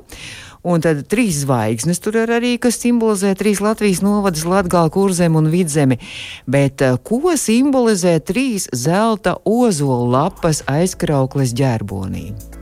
Un 0.65 0.81
tad 0.85 1.03
trīs 1.09 1.41
zvaigznes 1.41 2.01
tur 2.01 2.17
ir 2.21 2.33
arī, 2.33 2.55
kas 2.61 2.77
simbolizē 2.81 3.33
trīs 3.37 3.61
Latvijas 3.61 4.01
novadus, 4.05 4.45
Latgālu, 4.49 4.93
Kurzem 4.93 5.37
un 5.37 5.49
Vidzemi. 5.53 5.97
Bet 6.49 6.81
eh, 6.85 6.97
ko 7.05 7.33
simbolizē 7.37 8.19
trīs 8.21 8.69
zelta 8.73 9.39
ozola 9.45 10.05
lapas 10.19 10.61
aizkrauklis 10.69 11.57
ģērbonī? 11.57 12.54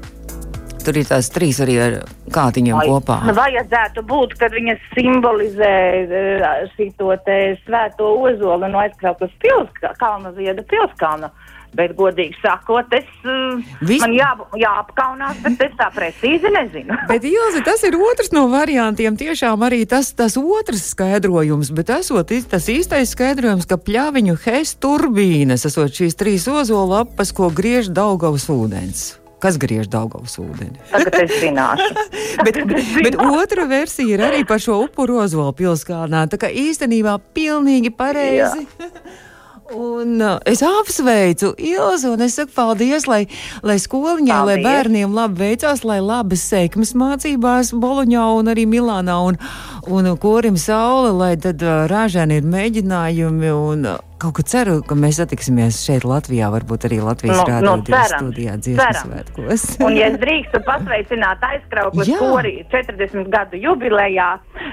Tur 0.83 0.97
ir 0.99 1.07
tās 1.07 1.29
trīs 1.31 1.61
arī 1.63 1.77
ar 1.79 1.93
kātiņiem 2.33 2.75
Ai, 2.81 2.87
kopā. 2.91 3.21
nu, 3.27 3.35
Vajadzētu 3.37 4.03
būt, 4.09 4.35
kad 4.41 4.51
viņas 4.51 4.83
simbolizē 4.97 5.73
eh, 6.03 6.67
šito 6.75 7.15
te 7.25 7.39
svēto 7.63 8.11
ozolu 8.27 8.67
no 8.67 8.83
aizkrauklas 8.83 9.31
pilska, 9.43 9.95
kalna 10.01 10.33
zieda 10.35 10.65
pilskalna. 10.67 11.31
Bet, 11.73 11.95
godīgi 11.97 12.35
sakot, 12.37 12.91
es, 12.93 13.07
eh, 13.25 13.63
Vis- 13.81 14.03
man 14.03 14.11
jā, 14.13 14.27
jāapkaunās, 14.61 15.39
bet 15.41 15.63
es 15.65 15.73
tā 15.79 15.87
precīzi 15.95 16.51
nezinu. 16.53 16.93
Bet, 17.09 17.25
Ilze, 17.25 17.63
tas 17.65 17.81
ir 17.87 17.97
otrs 17.97 18.29
no 18.35 18.45
variantiem. 18.51 19.17
Tiešām 19.17 19.65
arī 19.65 19.81
tas, 19.89 20.11
tas 20.13 20.37
otrs 20.37 20.91
skaidrojums, 20.91 21.71
bet 21.73 21.89
esot 21.95 22.29
tas 22.51 22.69
īstais 22.69 23.15
skaidrojums, 23.15 23.65
ka 23.65 23.79
pļaviņu 23.81 24.37
hes 24.45 24.75
turbīnas 24.77 25.65
esot 25.65 25.95
šīs 25.97 26.19
trīs 26.19 26.45
ozola 26.51 26.99
lapas, 27.01 27.33
ko 27.33 27.49
griež 27.49 27.89
Daugavas 27.89 28.45
ūdens. 28.53 29.22
Kas 29.43 29.57
griež 29.59 29.89
Daugavas 29.91 30.37
ūdeni? 30.39 30.79
Tagad 30.91 31.19
es 31.25 31.35
zināšu. 31.41 31.89
Bet, 32.45 32.57
bet 32.65 33.15
otra 33.19 33.67
versija 33.69 34.15
ir 34.15 34.23
arī 34.25 34.41
par 34.47 34.61
šo 34.63 34.79
upuru 34.87 35.19
ozolu 35.23 35.53
pilskalnā. 35.55 36.25
Tā 36.31 36.39
kā 36.41 36.49
īstenībā 36.49 37.19
pilnīgi 37.35 37.91
pareizi. 37.93 38.65
Un 39.73 40.19
uh, 40.21 40.37
es 40.45 40.61
apsveicu 40.61 41.53
Ilzi, 41.57 42.09
un 42.11 42.21
es 42.21 42.35
saku 42.37 42.51
paldies, 42.53 43.07
lai, 43.07 43.23
lai 43.65 43.77
skoliņai, 43.81 44.39
lai 44.49 44.57
bērniem 44.61 45.15
labi 45.15 45.39
veicās, 45.39 45.85
lai 45.87 45.97
labas 46.03 46.43
sekmes 46.51 46.91
mācībās 46.99 47.71
Boloņā 47.71 48.25
un 48.37 48.51
arī 48.53 48.67
Milānā 48.69 49.15
un, 49.23 49.39
un 49.87 50.17
korim 50.17 50.57
saule, 50.57 51.11
lai 51.15 51.35
tad 51.41 51.61
uh, 51.63 51.83
rāžēni 51.91 52.39
ir 52.39 52.47
mēģinājumi 52.47 53.51
un 53.53 53.85
uh, 53.89 53.99
kaut 54.23 54.37
kā 54.37 54.45
ceru, 54.47 54.77
ka 54.87 54.95
mēs 54.95 55.19
satiksimies 55.19 55.81
šeit 55.83 56.05
Latvijā, 56.07 56.47
varbūt 56.53 56.87
arī 56.87 56.99
Latvijas 57.03 57.41
Nu, 57.41 57.45
rādio 57.49 57.67
nu, 57.67 57.83
divu 57.87 57.99
ceram, 57.99 58.23
studijā 58.23 58.55
dziesmu 58.61 59.01
svētkos. 59.01 59.65
Un, 59.85 59.97
ja 59.99 60.07
es 60.11 60.17
drīkstu 60.21 60.63
pasveicināt 60.67 61.43
aizkrauklis 61.49 62.11
Jā. 62.13 62.21
kori 62.21 62.55
40 62.71 63.29
gadu 63.33 63.59
jubilejā, 63.59 64.29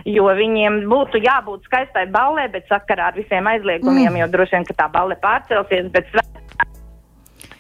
jo 0.07 0.31
viņiem 0.41 0.83
būtu 0.91 1.23
jābūt 1.25 1.67
skaistai 1.71 2.07
ballē, 2.15 2.47
bet 2.55 2.71
sakarā 2.71 3.11
ar 3.11 3.19
visiem 3.19 3.51
aizliegumiem, 3.51 4.13
mm. 4.13 4.23
jo 4.23 4.33
droši 4.37 4.59
vien, 4.59 4.69
ka 4.71 4.79
tā 4.85 4.91
balle 4.93 5.19
pārcelsies, 5.23 5.91
bet 5.95 6.11
svē- 6.13 6.29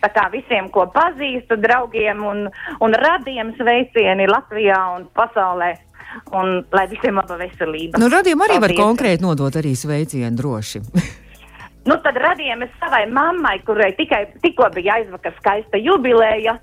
Tā 0.01 0.09
kā 0.15 0.31
visiem, 0.33 0.71
ko 0.73 0.87
pazīstu, 0.95 1.59
draugiem 1.61 2.23
un, 2.25 2.47
un 2.81 2.95
radiem 2.97 3.53
sveicieni 3.59 4.25
Latvijā 4.31 4.79
un 4.97 5.05
pasaulē. 5.17 5.75
Un 6.37 6.61
lai 6.75 6.87
visiem 6.91 7.19
laba 7.21 7.37
veselība. 7.39 8.01
Nu, 8.03 8.11
radījumam 8.11 8.49
arī 8.49 8.59
var 8.59 8.73
Paldies. 8.73 8.83
konkrēti 8.83 9.25
nodot 9.25 9.59
arī 9.61 9.75
sveicienu 9.79 10.37
droši. 10.37 10.83
Nu, 11.89 11.97
tad 12.05 12.19
radījām 12.21 12.61
es 12.67 12.73
savai 12.77 13.07
mammai, 13.09 13.55
kurai 13.65 13.95
tikai 13.97 14.27
tikko 14.43 14.67
bija 14.75 14.99
aizvakar 15.01 15.33
skaista 15.39 15.81
jubileja. 15.81 16.59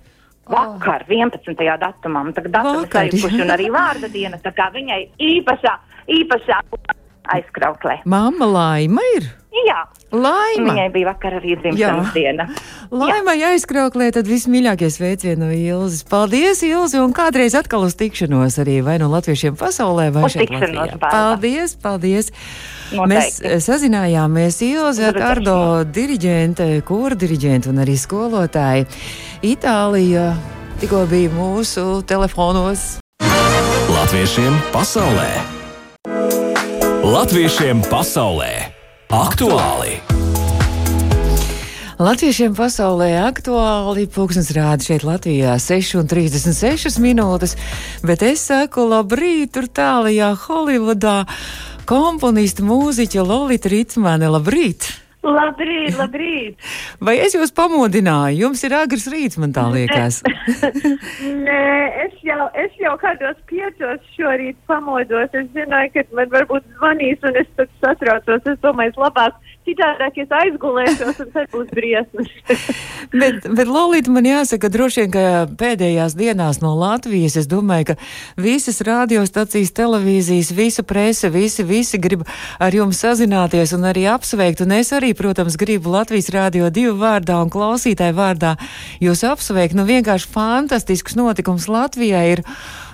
Vakar, 0.48 1.04
11. 1.10 1.58
datumā, 1.82 2.22
un 2.22 2.36
tagad 2.38 2.54
datums 2.54 2.86
Vakar, 2.86 3.10
aizpuši 3.10 3.42
un 3.42 3.50
arī 3.52 3.66
vārda 3.74 4.08
diena, 4.14 4.38
tā 4.40 4.54
kā 4.56 4.70
viņai 4.72 5.00
īpašā, 5.18 5.74
īpašā 6.20 6.62
aizkrauklē. 7.36 8.02
Mamma 8.06 8.46
laima 8.46 9.04
ir. 9.18 9.32
Jā, 9.66 9.80
Laima! 10.14 10.70
viņai 10.70 10.88
bija 10.94 11.08
vakar 11.10 11.38
arī 11.40 11.56
dzimšanas 11.58 12.12
Jā. 12.12 12.14
diena. 12.16 12.46
Laimai 12.94 13.38
aizkrauklē, 13.50 14.12
tad 14.16 14.30
vismīļākie 14.30 14.90
sveicieni 14.94 15.40
no 15.42 15.50
Ilzas. 15.52 16.04
Paldies, 16.08 16.62
Ilzi, 16.68 17.00
un 17.02 17.16
kādreiz 17.16 17.58
atkal 17.58 17.88
uz 17.88 17.98
tikšanos 18.00 18.60
arī 18.64 18.80
vai 18.86 18.98
no 19.02 19.10
latviešiem 19.12 19.58
pasaulē, 19.60 20.12
vai 20.16 20.28
Uz 20.28 20.36
šeit 20.38 20.46
tikšanos, 20.46 20.78
Latvijā. 20.78 21.00
Baiba. 21.02 21.12
Paldies, 21.16 21.76
paldies. 21.82 22.32
Noteikti. 22.94 23.10
Mēs 23.12 23.42
eh, 23.42 23.58
sazinājāmies 23.64 24.62
Ilzi 24.70 25.10
ar 25.10 25.20
Ardo 25.34 25.58
diriģente, 25.84 26.70
kora 26.88 27.18
diriģente 27.20 27.74
un 27.74 27.84
arī 27.84 27.98
skolotāji. 28.00 28.88
Itālija 29.44 30.32
tikko 30.80 31.04
bija 31.12 31.34
mūsu 31.36 31.90
telefonos. 32.08 32.98
Latviešiem 33.92 34.56
pasaulē! 34.72 35.57
Latviešiem 37.08 37.88
pasaulē! 37.88 38.68
Aktuāli! 39.08 39.94
Latviešiem 42.04 42.52
pasaulē 42.52 43.08
aktuāli 43.24 44.04
pūkstens 44.12 44.52
rāda 44.52 44.84
šeit 44.84 45.06
Latvijā 45.08 45.54
6,36 45.56 47.00
minūtes, 47.00 47.56
bet 48.04 48.28
es 48.28 48.44
saku 48.52 48.84
labrīt 48.92 49.56
tur 49.56 49.72
tālajā 49.72 50.34
Holivudā. 50.44 51.22
Komponista 51.88 52.68
mūziķa 52.68 53.24
Lolita 53.24 53.72
Ritmane, 53.72 54.28
labrīt! 54.28 54.92
Labrīt, 55.28 55.98
labrīt! 56.00 56.68
Vai 57.06 57.18
es 57.20 57.36
jūs 57.36 57.52
pamodināju? 57.56 58.46
Jums 58.46 58.64
ir 58.64 58.76
agrs 58.78 59.08
rīts, 59.12 59.40
man 59.42 59.54
tā 59.56 59.66
liekas. 59.74 60.22
Nē, 61.48 61.64
es 62.06 62.16
jau, 62.24 62.48
es 62.56 62.78
jau 62.80 62.96
kādos 63.02 63.40
piecos 63.50 64.14
šorīt 64.16 64.60
pamodos. 64.72 65.34
Es 65.36 65.50
zināju, 65.58 65.94
ka 65.98 66.06
man 66.18 66.32
varbūt 66.34 66.68
zvanīs, 66.78 67.20
un 67.28 67.42
es 67.44 67.52
tad 67.60 67.74
satraucos. 67.84 68.48
Es 68.48 68.62
domāju, 68.64 68.96
labāk 69.04 69.36
citādāk 69.68 70.18
es 70.24 70.32
aizgulēšos, 70.34 71.20
un 71.24 71.32
tad 71.36 71.50
būs 71.54 71.70
briesmas. 71.76 72.30
bet, 73.22 73.46
bet 73.46 73.70
Lolita, 73.70 74.12
man 74.14 74.28
jāsaka, 74.28 74.72
droši 74.74 75.04
vien, 75.04 75.12
ka 75.14 75.26
pēdējās 75.60 76.16
dienās 76.18 76.62
no 76.64 76.74
Latvijas, 76.80 77.38
es 77.42 77.50
domāju, 77.52 77.92
ka 77.92 77.98
visas 78.42 78.82
radiostacijas, 78.88 79.74
televīzijas, 79.78 80.54
visa 80.58 80.86
prese, 80.88 81.32
visi, 81.34 81.66
visi 81.68 82.00
grib 82.02 82.26
ar 82.64 82.76
jums 82.76 83.02
sazināties 83.04 83.76
un 83.78 83.88
arī 83.92 84.08
apsveikt. 84.12 84.64
Un 84.66 84.76
es 84.80 84.94
arī, 84.96 85.14
protams, 85.18 85.60
gribu 85.60 85.94
Latvijas 85.94 86.32
Rādio 86.34 86.72
divu 86.74 86.96
vārdā 87.02 87.40
un 87.44 87.54
klausītāju 87.54 88.18
vārdā 88.18 88.56
jūs 89.04 89.26
apsveikt. 89.28 89.78
Nu, 89.78 89.88
vienkārši 89.88 90.32
fantastisks 90.34 91.18
notikums 91.20 91.70
Latvijā 91.72 92.26
ir. 92.34 92.46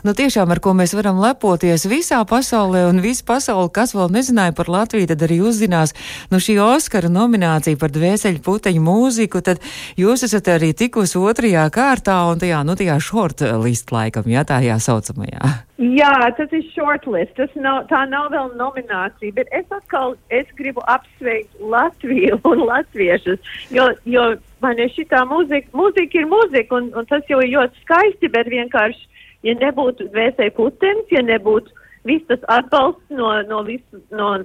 Nu, 0.04 0.12
tiešām 0.12 0.52
ar 0.52 0.60
ko 0.60 0.74
mēs 0.76 0.92
varam 0.98 1.22
lepoties 1.24 1.86
visā 1.88 2.18
pasaulē, 2.28 2.82
un 2.90 2.98
visa 3.00 3.24
pasaule, 3.24 3.70
kas 3.72 3.94
vēl 3.96 4.10
nezināja 4.12 4.52
par 4.58 4.68
Latviju, 4.68 5.08
tad 5.08 5.24
arī 5.24 5.38
uzzinās 5.48 5.96
nu, 6.28 6.42
šī 6.44 6.58
Oskara 6.60 7.08
nominācija 7.08 7.80
par 7.80 7.94
dvēseli 7.96 8.42
puteņu 8.44 8.84
mūziku. 8.84 9.39
Tad 9.48 9.63
jūs 9.96 10.26
esat 10.28 10.50
arī 10.52 10.74
tikusi 10.76 11.16
otrajā 11.22 11.63
kārtā 11.72 12.18
un 12.34 12.44
tajā, 12.44 12.66
nu, 12.68 12.76
tajā 12.76 12.98
short 13.00 13.46
list 13.63 13.96
laikam, 13.96 14.28
jā, 14.28 14.44
tā 14.44 14.60
jā 14.66 14.76
saucamajā. 14.76 15.54
Jā, 15.80 16.12
tas 16.36 16.52
ir 16.52 16.68
shortlist. 16.74 17.32
Tas 17.39 17.56
nav, 17.56 17.86
tā 17.88 18.04
nav 18.12 18.28
vēl 18.36 18.52
nominācija, 18.60 19.38
bet 19.39 19.56
es 19.56 19.72
atkal 19.72 20.18
es 20.36 20.52
gribu 20.60 20.84
apsveikt 20.92 21.63
Latviju 21.63 22.42
un 22.52 22.68
latviešus, 22.68 23.39
jo, 23.72 23.88
jo 24.04 24.28
man 24.63 24.84
ir 24.84 24.92
šitā 24.92 25.24
mūzika, 25.32 25.72
mūzika 25.72 26.20
ir 26.20 26.28
mūzika, 26.28 26.76
un, 26.76 26.92
un 26.92 27.08
tas 27.08 27.24
jau 27.32 27.39
ir 27.39 27.56
ļoti 27.56 27.88
skaisti, 27.88 28.32
bet 28.36 28.52
vienkārši, 28.52 29.12
ja 29.43 29.56
nebūtu 29.60 30.10
dvēsēji 30.13 30.56
putenis, 30.58 31.12
ja 31.12 31.23
nebūtu 31.25 31.84
viss 32.08 32.27
tas 32.27 32.41
atbalsts 32.51 33.15
no, 33.15 33.29
no, 33.47 33.62
vis, 33.67 33.84
no 34.12 34.36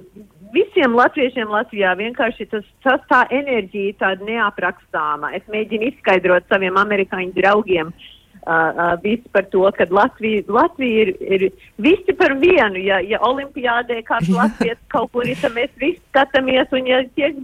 visiem 0.55 0.95
latviešiem 0.95 1.51
Latvijā, 1.51 1.95
vienkārši 1.99 2.47
tas, 2.53 2.67
tas 2.85 3.03
tā 3.11 3.25
enerģija 3.35 3.97
tāda 4.03 4.27
neaprakstāma. 4.27 5.33
Es 5.37 5.43
mēģinu 5.51 5.91
izskaidrot 5.91 6.47
saviem 6.51 6.79
amerikāņu 6.79 7.35
draugiem. 7.37 7.91
Uh, 8.39 8.71
uh, 8.71 8.93
viss 9.03 9.27
par 9.35 9.43
to, 9.51 9.65
ka 9.75 9.85
Latvija, 9.91 10.45
Latvija 10.47 11.01
ir, 11.03 11.09
ir 11.19 11.43
visi 11.83 12.15
par 12.17 12.37
vienu. 12.39 12.79
Ja, 12.79 13.01
ja 13.03 13.19
olimpiādē 13.27 13.99
kāds 14.07 14.31
latvijas 14.31 14.79
kaut 14.93 15.11
kur 15.13 15.27
ir, 15.27 15.37
tad 15.41 15.53
mēs 15.57 15.73
visi 15.81 15.99
skatāmies, 16.07 16.71
un 16.71 16.87
ja 16.87 17.03
tiek 17.19 17.35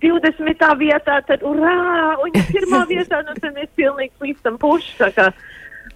20. 0.00 0.62
vietā, 0.78 1.18
tad 1.26 1.42
urā, 1.42 1.74
un 2.22 2.38
ja 2.38 2.44
pirmā 2.54 2.84
vietā, 2.86 3.24
nu 3.26 3.34
tad 3.42 3.50
mēs 3.58 3.74
pilnīgi 3.76 4.14
klīstam 4.20 4.60
puši. 4.62 4.94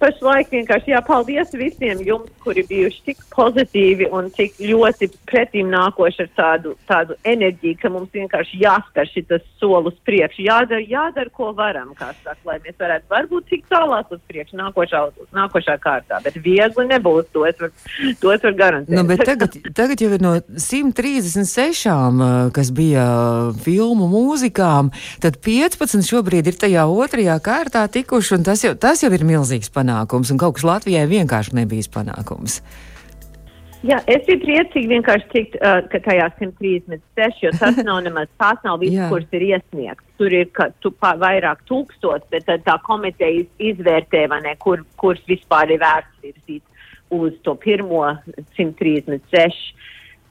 Pašlaik 0.02 0.50
vienkārši 0.50 0.90
jāpaldies 0.96 1.52
visiem 1.54 2.00
jums, 2.02 2.30
kuri 2.42 2.64
bijuši 2.66 3.02
tik 3.06 3.20
pozitīvi 3.30 4.08
un 4.10 4.32
tik 4.34 4.56
ļoti 4.58 5.08
pretīm 5.30 5.68
nākoši 5.70 6.24
ar 6.24 6.30
tādu, 6.38 6.72
tādu 6.90 7.14
enerģiju, 7.28 7.78
ka 7.78 7.90
mums 7.92 8.10
vienkārši 8.16 8.58
jāspēr 8.64 9.06
šitas 9.12 9.44
solis 9.60 9.94
priekš. 10.06 10.40
Jādara, 10.42 10.82
jādara, 10.90 11.30
ko 11.30 11.52
varam, 11.54 11.92
kā 11.98 12.10
saka, 12.24 12.40
lai 12.48 12.58
mēs 12.64 12.74
varētu 12.80 13.06
varbūt 13.12 13.46
tik 13.52 13.68
tālāk 13.70 14.10
uz 14.10 14.20
priekšu 14.30 14.58
nākošā, 14.58 15.04
nākošā 15.38 15.78
kārtā, 15.84 16.18
bet 16.24 16.40
viegli 16.42 16.88
nebūs, 16.90 17.30
to 17.34 17.46
es 17.46 17.62
varu, 17.62 17.72
es 18.10 18.26
varu 18.26 18.54
garantēt. 18.58 18.96
Nu, 18.98 19.06
bet 19.06 19.22
tagad, 19.28 19.54
tagad 19.78 20.02
jau 20.02 20.10
ir 20.16 20.24
no 20.24 20.34
136, 20.58 21.86
uh, 21.86 22.50
kas 22.56 22.72
bija 22.74 23.06
filmu 23.62 24.10
mūzikām, 24.10 24.90
tad 25.22 25.38
15 25.46 26.10
šobrīd 26.10 26.50
ir 26.50 26.58
tajā 26.66 26.88
otrajā 26.90 27.38
kārtā 27.44 27.86
tikuši, 27.92 28.36
un 28.40 28.50
tas 28.50 28.66
jau, 28.66 28.74
tas 28.74 29.06
jau 29.06 29.14
ir 29.14 29.26
milzīgs 29.30 29.70
panākums, 29.70 29.91
un 30.34 30.40
kaut 30.40 30.56
kas 30.58 30.64
Latvijai 30.68 31.04
vienkārši 31.10 31.56
nebijis 31.60 31.90
panākums. 31.92 32.60
Jā, 33.82 33.96
es 34.06 34.22
biju 34.28 34.38
priecīgi 34.44 34.90
vienkārši 34.92 35.26
tikt, 35.32 35.56
uh, 35.58 35.80
ka 35.90 35.98
tajā 36.04 36.28
136, 36.38 37.40
jo 37.42 37.50
tas 37.58 37.80
nav 37.88 37.98
nemaz 38.06 38.28
tās 38.38 38.60
nav 38.62 38.78
viss, 38.82 38.94
kuras 39.10 39.32
ir 39.34 39.42
iesniegts. 39.48 40.06
Tur 40.20 40.36
ir 40.38 40.52
ka, 40.54 40.68
tu, 40.84 40.92
pā, 40.94 41.16
vairāk 41.18 41.64
tūkstots, 41.66 42.28
bet 42.30 42.46
tad 42.46 42.62
tā 42.68 42.76
komiteja 42.86 43.40
iz- 43.42 43.72
izvērtē, 43.72 44.28
ne, 44.44 44.54
kur, 44.62 44.84
kurš 45.02 45.24
vispār 45.26 45.74
ir 45.74 45.82
vērts 45.82 46.22
virzīt 46.22 46.62
uz 47.12 47.34
to 47.42 47.56
pirmo 47.58 48.04
136. 48.56 49.74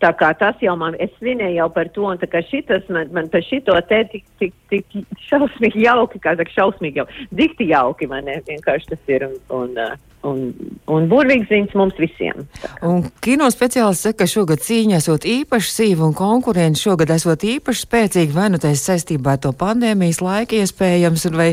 Tā 0.02 0.10
kā 0.18 0.32
tas 0.34 0.58
jau 0.64 0.74
man, 0.80 0.96
es 1.04 1.12
svinēju 1.20 1.60
jau 1.60 1.68
par 1.76 1.90
to, 1.94 2.06
un 2.10 2.22
tā 2.22 2.30
kā 2.30 2.42
šitas 2.46 2.88
man, 2.90 3.12
man 3.14 3.28
par 3.30 3.44
šito 3.46 3.76
te 3.90 4.00
tik, 4.10 4.24
tik, 4.42 4.56
tik 4.74 4.96
šausmīgi 5.28 5.86
jauki, 5.86 6.22
kā 6.24 6.34
saka, 6.40 6.54
šausmīgi 6.56 7.04
jau, 7.04 7.06
dikti 7.38 7.70
jauki, 7.70 8.10
man 8.10 8.30
vienkārši 8.48 8.96
tas 8.96 9.14
ir, 9.14 9.28
un, 9.30 9.38
un, 9.60 9.78
uh, 9.78 10.11
un, 10.28 10.42
un 10.92 11.08
burvīgs 11.12 11.50
ziņas 11.50 11.76
mums 11.78 11.98
visiem. 12.00 12.46
Un 12.86 13.04
kino 13.24 13.48
speciālists 13.54 14.06
saka, 14.08 14.24
ka 14.24 14.30
šogad 14.30 14.62
cīņa 14.64 15.00
esot 15.00 15.26
īpaši 15.30 15.72
sīva 15.74 16.06
un 16.08 16.16
konkurence 16.18 16.84
šogad 16.84 17.14
esot 17.16 17.46
īpaši 17.48 17.86
spēcīga, 17.88 18.36
vai 18.36 18.50
nu 18.54 18.60
tas 18.62 18.84
saistībā 18.86 19.36
ar 19.36 19.42
to 19.42 19.54
pandēmijas 19.58 20.22
laiku 20.24 20.60
iespējams, 20.62 21.26
vai, 21.36 21.50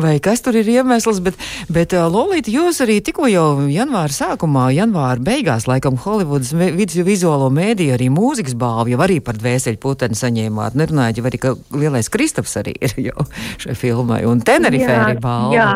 vai 0.00 0.16
kas 0.24 0.42
tur 0.44 0.58
ir 0.58 0.70
iemesls, 0.78 1.20
bet, 1.24 1.38
bet 1.72 1.94
Lolīti, 1.98 2.54
jūs 2.58 2.82
arī 2.84 2.98
tikko 3.04 3.28
jau 3.30 3.46
janvāra 3.70 4.14
sākumā, 4.14 4.68
janvāra 4.76 5.22
beigās, 5.22 5.68
laikam 5.70 5.98
Holivudas 6.02 6.54
vizuālo 7.06 7.50
mēdīju 7.54 7.96
arī 7.96 8.10
mūzikas 8.14 8.56
balvu 8.58 8.94
jau 8.94 9.02
arī 9.06 9.20
par 9.24 9.38
dvēseļu 9.38 9.80
puteni 9.82 10.18
saņēmāt, 10.18 10.78
nerunājot 10.78 11.20
jau 11.20 11.28
arī, 11.30 11.42
ka 11.42 11.54
lielais 11.76 12.10
Kristaps 12.12 12.58
arī 12.60 12.74
ir 12.82 12.98
jau 13.10 13.28
šai 13.62 13.78
filmai, 13.78 14.24
un 14.28 14.42
Tenerife 14.44 14.90
Jā, 14.90 15.00
arī 15.06 15.18
balva. 15.22 15.56
jā. 15.56 15.70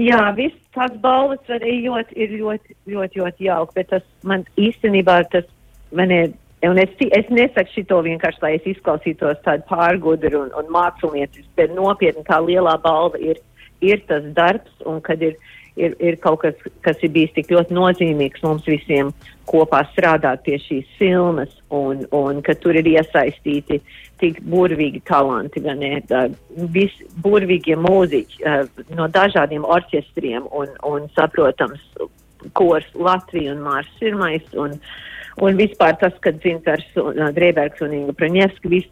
Jā, 0.00 0.20
viss 0.36 0.56
tās 0.74 0.94
balvas 1.02 1.50
arī 1.52 1.80
ļoti, 1.84 2.14
ir 2.16 2.36
ļoti, 2.40 2.76
ļoti, 2.88 3.20
ļoti 3.20 3.48
jauki, 3.50 3.76
bet 3.76 3.90
tas 3.92 4.06
man 4.24 4.46
īstenībā 4.56 5.18
tas, 5.32 5.48
man 5.96 6.14
ir, 6.14 6.30
Un 6.60 6.76
es, 6.76 6.90
es 7.00 7.28
nesaku 7.32 7.72
šito 7.72 8.02
vienkārši, 8.04 8.42
lai 8.42 8.50
es 8.58 8.66
izklausītos 8.68 9.38
tādu 9.46 9.64
pārgudru 9.70 10.42
un, 10.42 10.50
un 10.60 10.66
māksliniecis, 10.74 11.46
bet 11.56 11.72
nopietni 11.72 12.20
tā 12.26 12.36
lielā 12.44 12.74
balva 12.84 13.16
ir, 13.16 13.40
ir 13.80 14.02
tas 14.10 14.26
darbs, 14.36 14.74
un 14.84 15.00
kad 15.00 15.24
ir, 15.24 15.38
ir, 15.80 15.96
ir 16.04 16.18
kaut 16.20 16.42
kas, 16.42 16.60
kas 16.84 17.00
ir 17.00 17.14
bijis 17.14 17.32
tik 17.38 17.48
ļoti 17.54 17.72
nozīmīgs 17.72 18.44
mums 18.44 18.68
visiem 18.68 19.14
kopā 19.48 19.86
strādāt 19.94 20.44
pie 20.44 20.60
šīs 20.60 20.92
filmas, 20.98 21.56
un, 21.72 22.04
un 22.12 22.44
ka 22.44 22.52
tur 22.60 22.76
ir 22.76 22.92
iesaistīti 22.92 23.80
tik 24.20 24.40
burvīgi 24.52 25.02
talanti, 25.08 25.62
gan 25.64 25.82
ne, 25.82 26.00
visi 26.74 27.08
burvīgie 27.24 27.76
mūziķi 27.80 28.44
uh, 28.44 28.86
no 28.96 29.08
dažādiem 29.12 29.66
orķestriem 29.66 30.48
un, 30.56 30.72
un 30.86 31.08
saprotams, 31.16 31.82
kors 32.56 32.88
Latvija 32.94 33.54
un 33.56 33.64
Mārs 33.66 33.94
Pirmais. 34.00 34.46
Un, 34.58 34.78
Un 35.40 35.54
vispār 35.56 35.94
tas, 35.96 36.12
ka 36.20 36.32
Dzintars 36.34 36.88
un 37.00 37.16
uh, 37.16 37.30
Drēbergs 37.32 37.80
un 37.86 37.92
Inga 37.96 38.12
Praņevski 38.18 38.68
visi 38.68 38.90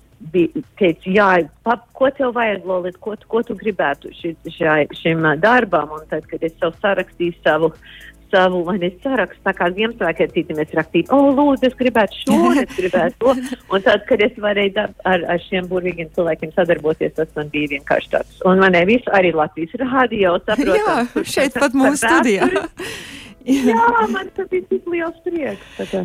teica, 0.78 1.10
jā, 1.12 1.28
pap, 1.66 1.84
ko 1.94 2.10
tev 2.14 2.32
vajag, 2.36 2.64
Lolit, 2.66 2.96
ko, 3.02 3.14
ko 3.30 3.42
tu 3.46 3.56
gribētu 3.58 4.10
ši, 4.14 4.34
šai, 4.56 4.86
šim 4.98 5.26
darbam, 5.42 5.92
un 5.94 6.06
tad, 6.10 6.26
kad 6.30 6.42
es 6.42 6.56
savu 6.58 6.74
sarakstīju 6.82 7.36
savu, 7.44 7.72
savu, 8.32 8.62
vai 8.66 8.76
ne 8.82 8.90
sarakstu, 9.02 9.40
tā 9.46 9.54
kā 9.56 9.68
Ziemassvētkiem 9.76 10.32
citiem 10.34 10.62
es 10.64 10.74
rakstīju, 10.78 11.08
o, 11.14 11.32
lūdzu, 11.38 11.68
es 11.70 11.76
gribētu 11.78 12.22
šo, 12.22 12.38
es 12.62 12.72
gribētu 12.76 13.18
to, 13.24 13.34
un 13.74 13.84
tad, 13.86 14.04
kad 14.08 14.24
es 14.24 14.38
varēju 14.42 14.86
ar, 15.08 15.26
ar 15.34 15.44
šiem 15.46 15.68
burvīgiem 15.70 16.12
cilvēkiem 16.16 16.54
sadarboties, 16.56 17.16
tas 17.18 17.30
man 17.38 17.52
bija 17.54 17.74
vienkārši 17.76 18.12
tāds, 18.16 18.40
un 18.48 18.62
man 18.62 18.76
ne 18.76 18.84
visu 18.88 19.12
arī 19.18 19.34
Latvijas 19.36 19.76
radio, 19.82 20.36
saprotam. 20.46 21.08
Jā, 21.14 21.26
šeit 21.36 21.58
pat 21.58 21.76
mūsu 21.76 22.02
studijā. 22.04 22.50
Jā, 23.48 23.84
man 24.12 24.28
tas 24.36 24.48
bija 24.50 24.66
tik 24.68 24.88
liels 24.92 25.20
prieks. 25.24 25.76
Tā. 25.88 26.02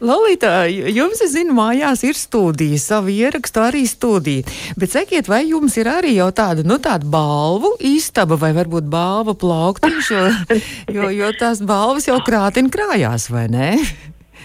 Lolita, 0.00 0.66
jums, 0.68 1.22
es 1.24 1.32
zinu, 1.32 1.54
mājās 1.56 2.02
ir 2.04 2.18
studija, 2.18 2.76
savu 2.80 3.12
ierakstu 3.14 3.62
arī 3.64 3.84
studija. 3.88 4.44
Bet 4.76 4.92
sakiet, 4.92 5.30
vai 5.32 5.42
jums 5.48 5.78
ir 5.80 5.88
arī 5.88 6.16
jau 6.18 6.28
tāda, 6.36 6.66
nu, 6.66 6.76
tāda 6.82 7.08
balvu 7.08 7.72
istaba 7.80 8.36
vai 8.40 8.52
varbūt 8.56 8.90
balva 8.92 9.36
plauktiņš, 9.38 10.10
jo, 10.12 10.26
jo, 10.98 11.08
jo 11.16 11.32
tās 11.40 11.64
balvas 11.64 12.10
jau 12.10 12.18
krātin 12.26 12.68
krājās, 12.72 13.30
vai 13.32 13.46
ne? 13.52 13.70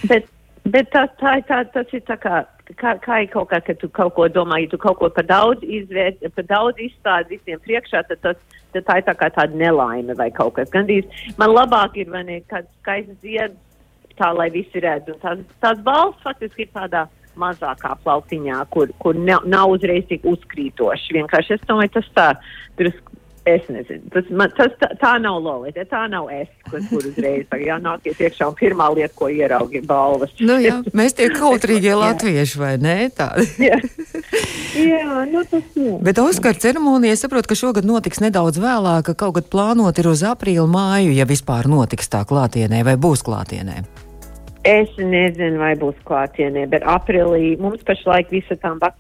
Bet, 0.08 0.32
bet 0.63 0.94
tā, 0.96 1.06
tā, 1.20 1.39
tā, 1.48 1.65
tas 1.76 1.91
ir 1.91 2.06
tā 2.08 2.15
kā 2.22 2.46
kā, 2.78 2.96
kā 3.04 3.22
ir 3.24 3.30
kaut 3.32 3.50
kā, 3.52 3.60
ka 3.63 3.76
tu 3.80 3.89
kaut 3.94 4.13
ko 4.15 4.28
domā, 4.32 4.62
ja 4.63 4.70
tu 4.72 4.80
kaut 4.82 5.00
ko 5.00 5.10
par 5.13 5.26
daudz 5.28 5.63
izvērt, 5.63 6.24
par 6.36 6.48
daudz 6.50 6.80
izstādi 6.80 7.38
visiem 7.38 7.60
priekšā, 7.63 8.04
tad, 8.08 8.22
tas, 8.24 8.62
tad 8.76 8.88
tā 8.88 9.00
ir 9.02 9.08
tā 9.08 9.15
kā 9.20 9.32
tāda 9.34 9.58
nelaime 9.58 10.15
vai 10.17 10.30
kaut 10.36 10.56
kas. 10.60 10.72
Gandrīz 10.74 11.10
man 11.41 11.54
labāk 11.56 11.98
ir, 12.02 12.12
vai 12.13 12.24
ne, 12.28 12.39
kāds 12.52 12.70
skaists 12.82 13.20
zieds 13.26 13.58
tā, 14.21 14.31
lai 14.38 14.51
visi 14.53 14.84
redz. 14.84 15.10
Un 15.12 15.19
tās, 15.23 15.41
tās 15.63 15.81
balss 15.86 16.21
faktiski 16.25 16.67
ir 16.67 16.73
tādā 16.75 17.07
mazākā 17.41 17.95
plautiņā, 18.03 18.60
kur, 18.73 18.91
kur 19.01 19.17
nav, 19.17 19.47
nav 19.49 19.73
uzreiz 19.73 20.05
tik 20.10 20.27
uzkrītoši. 20.27 21.15
Vienkārši 21.19 21.57
es 21.57 21.65
domāju, 21.69 21.95
tas 21.97 22.12
tā, 22.17 22.27
tur 22.79 22.91
Es 23.41 23.62
nezinu, 23.73 24.05
tas, 24.13 24.27
man, 24.38 24.51
tas 24.53 24.69
tā, 24.77 24.88
tā 25.01 25.15
nav 25.17 25.39
lolita, 25.41 25.81
tā 25.89 26.03
nav 26.12 26.27
es, 26.29 26.49
kas 26.69 26.84
kur 26.91 27.01
uzreiz 27.10 27.49
jānākies 27.57 28.19
iekšā 28.21 28.51
un 28.51 28.57
pirmā 28.60 28.91
lieta, 28.93 29.15
ko 29.17 29.31
ieraugi, 29.34 29.79
ir 29.79 29.88
balvas. 29.89 30.36
Nu, 30.38 30.60
jā, 30.62 30.75
mēs 30.93 31.17
tie 31.17 31.31
kautrīgie 31.34 31.95
latvieši, 32.03 32.60
vai 32.62 32.75
ne? 32.77 33.10
Tādi. 33.17 33.47
jā. 33.65 33.79
jā, 34.91 35.23
nu 35.31 35.41
tas 35.49 35.73
jā. 35.73 35.95
Bet 36.05 36.21
Oskar 36.21 36.62
ceremonija, 36.62 37.17
es 37.17 37.25
saprotu, 37.25 37.49
ka 37.49 37.57
šogad 37.57 37.89
notiks 37.89 38.21
nedaudz 38.21 38.62
vēlāk, 38.62 39.10
ka 39.10 39.17
kaut 39.25 39.39
kad 39.39 39.49
plānot 39.49 39.97
ir 39.97 40.12
uz 40.13 40.21
aprīlu 40.21 40.69
māju, 40.69 41.10
ja 41.17 41.25
vispār 41.25 41.65
notiks 41.71 42.13
tā 42.13 42.21
klātienē 42.29 42.86
vai 42.86 42.93
būs 43.01 43.25
klātienē. 43.25 43.81
Es 44.62 44.91
nezinu, 44.93 45.58
vai 45.58 45.71
būs 45.74 45.97
klātienē, 46.06 46.67
bet 46.69 46.84
aprīlī 46.86 47.56
mums 47.58 47.82
pašlaik 47.82 48.30
visa 48.30 48.54
tām, 48.62 48.78
vak, 48.78 48.93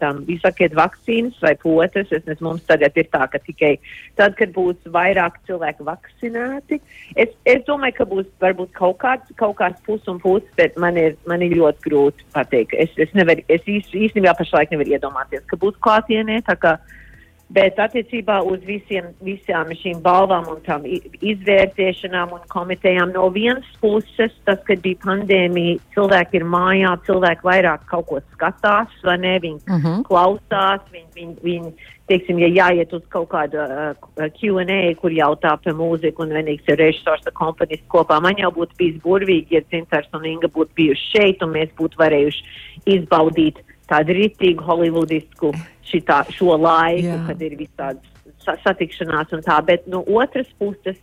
tām 0.00 0.24
visakiet 0.26 0.74
vakcīnas 0.74 1.36
vai 1.44 1.52
potes, 1.62 2.10
es 2.10 2.24
nezinu, 2.26 2.48
mums 2.48 2.64
tagad 2.66 2.98
ir 2.98 3.06
tā, 3.12 3.28
ka 3.30 3.38
tikai 3.44 3.76
tad, 4.18 4.34
kad 4.40 4.50
būs 4.56 4.90
vairāk 4.90 5.38
cilvēku 5.46 5.86
vakcinēti, 5.86 6.80
es, 7.14 7.30
es 7.46 7.62
domāju, 7.70 8.00
ka 8.00 8.08
būs 8.10 8.26
varbūt 8.42 8.74
kaut 8.74 8.98
kāds, 9.04 9.30
kaut 9.38 9.60
kāds 9.62 9.78
pus 9.86 10.10
un 10.10 10.18
pus, 10.18 10.42
bet 10.58 10.74
man 10.74 10.98
ir, 10.98 11.14
man 11.30 11.46
ir 11.46 11.54
ļoti 11.60 11.86
grūti 11.86 12.26
pateikt. 12.34 12.74
Es, 12.74 12.90
es, 12.98 13.14
nevar, 13.14 13.38
es 13.46 13.70
īstenībā 13.70 14.34
pašlaik 14.42 14.74
nevaru 14.74 14.98
iedomāties, 14.98 15.46
ka 15.46 15.60
būs 15.60 15.78
klātienē, 15.86 16.42
tā 16.50 16.58
kā 16.58 16.80
Bet 17.50 17.80
attiecībā 17.82 18.36
uz 18.46 18.60
visiem, 18.62 19.08
visām 19.26 19.72
šīm 19.74 19.98
balvām 20.04 20.44
un 20.52 20.60
tām 20.62 20.84
izvērtēšanām 20.86 22.36
un 22.36 22.44
komitejām 22.52 23.10
no 23.16 23.24
vienas 23.34 23.66
puses, 23.82 24.36
tas, 24.46 24.60
kad 24.68 24.78
bija 24.84 25.00
pandēmija, 25.02 25.80
cilvēki 25.96 26.38
ir 26.38 26.44
mājā, 26.46 26.92
cilvēki 27.08 27.48
vairāk 27.48 27.88
kaut 27.90 28.06
ko 28.06 28.20
skatās, 28.36 28.92
vai 29.02 29.16
ne, 29.18 29.32
viņi 29.42 29.58
uh 29.64 29.74
mhm. 29.74 29.86
-huh. 29.88 30.04
klausās, 30.06 30.84
viņi, 30.92 31.08
viņi, 31.16 31.34
viņi, 31.42 31.72
teiksim, 32.06 32.38
ja 32.38 32.52
jāiet 32.54 32.94
uz 32.94 33.02
kaut 33.08 33.28
kādu 33.34 33.58
uh, 33.58 34.30
Q&A, 34.38 34.94
kur 35.02 35.10
jautā 35.10 35.56
par 35.64 35.74
mūziku 35.74 36.22
un 36.22 36.36
vienīgs 36.38 36.70
ir 36.70 36.78
režisors 36.78 37.26
ar 37.26 37.34
komponistu 37.34 37.86
kopā, 37.88 38.20
man 38.22 38.38
jau 38.38 38.52
būtu 38.54 38.78
bijis 38.78 39.02
burvīgi, 39.02 39.58
ja 39.58 39.66
Cintars 39.70 40.08
un 40.14 40.24
Inga 40.24 40.46
būtu 40.46 40.70
bijuši 40.78 41.10
šeit 41.16 41.42
un 41.42 41.50
mēs 41.58 41.74
būtu 41.74 41.98
varējuši 41.98 42.46
izbaudīt 42.86 43.58
tādu 43.90 44.14
ritīgu 44.14 44.62
holivudisku 44.62 45.50
šitā, 45.90 46.22
šo 46.34 46.56
laiku, 46.56 47.10
Jā. 47.10 47.20
kad 47.28 47.42
ir 47.44 47.56
visādas 47.58 48.56
satikšanās 48.64 49.34
un 49.36 49.42
tā, 49.44 49.58
bet 49.66 49.86
no 49.90 50.02
otras 50.08 50.48
puses 50.58 50.98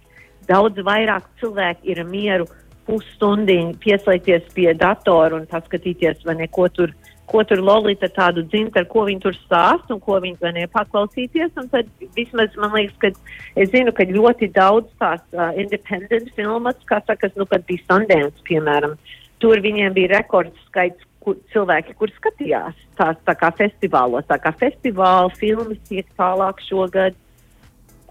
daudz 0.47 0.79
vairāk 0.85 1.27
cilvēki 1.41 1.91
ir 1.91 2.03
mieru 2.07 2.47
pusstundiņu 2.87 3.75
pieslēgties 3.83 4.47
pie 4.55 4.71
datora 4.79 5.37
un 5.37 5.45
paskatīties, 5.51 6.23
vai 6.25 6.37
neko 6.41 6.67
tur, 6.75 6.93
ko 7.27 7.43
tur 7.43 7.59
Lolita 7.59 8.07
tādu 8.15 8.45
dzint, 8.47 8.77
ar 8.79 8.87
ko 8.87 9.03
viņi 9.09 9.23
tur 9.25 9.35
stāst 9.41 9.91
un 9.91 9.99
ko 10.03 10.21
viņi 10.23 10.39
vai 10.43 10.53
ne 10.55 10.63
paklausīties. 10.71 11.51
Un 11.59 11.67
tad 11.73 11.89
vismaz 12.15 12.55
man 12.55 12.71
liekas, 12.77 12.95
ka 13.01 13.59
es 13.59 13.73
zinu, 13.73 13.91
ka 13.95 14.07
ļoti 14.07 14.51
daudz 14.55 14.87
tās 15.01 15.23
uh, 15.35 15.51
independent 15.59 16.31
filmas, 16.39 16.79
kā 16.87 17.01
sakas, 17.03 17.35
nu, 17.35 17.47
kad 17.51 17.67
bija 17.67 17.83
Sundance, 17.89 18.39
piemēram, 18.47 18.95
tur 19.43 19.59
viņiem 19.63 19.97
bija 19.97 20.15
rekords 20.15 20.63
skaits 20.69 21.03
kur, 21.27 21.37
cilvēki, 21.51 21.95
kur 21.99 22.11
skatījās 22.15 22.75
tās 22.99 23.19
tā 23.27 23.35
kā 23.37 23.51
festivālos. 23.59 24.27
Tā 24.29 24.39
kā 24.39 24.53
festivāla 24.55 25.31
filmas 25.35 25.79
tiek 25.89 26.07
tālāk 26.19 26.63
šogad. 26.69 27.17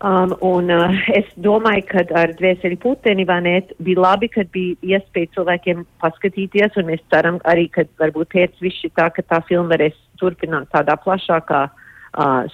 Um, 0.04 0.34
un 0.44 0.68
uh, 0.68 0.92
es 1.16 1.28
domāju, 1.40 1.86
ka 1.88 2.02
ar 2.20 2.34
dvēseli 2.36 2.76
puteni 2.82 3.24
Vanēt 3.24 3.72
bija 3.80 4.02
labi, 4.04 4.28
kad 4.28 4.50
bija 4.52 4.76
iespēja 4.98 5.32
cilvēkiem 5.38 5.86
paskatīties, 6.04 6.76
un 6.76 6.90
mēs 6.90 7.00
ceram 7.08 7.40
arī, 7.48 7.64
ka 7.72 7.86
varbūt 8.02 8.34
pēc 8.34 8.60
viss 8.60 8.84
šī 8.84 8.92
tā, 8.98 9.08
ka 9.16 9.24
tā 9.24 9.40
filma 9.48 9.72
varēs 9.72 9.96
turpināt 10.20 10.68
tādā 10.74 10.98
plašākā 11.00 11.62
uh, 11.70 11.85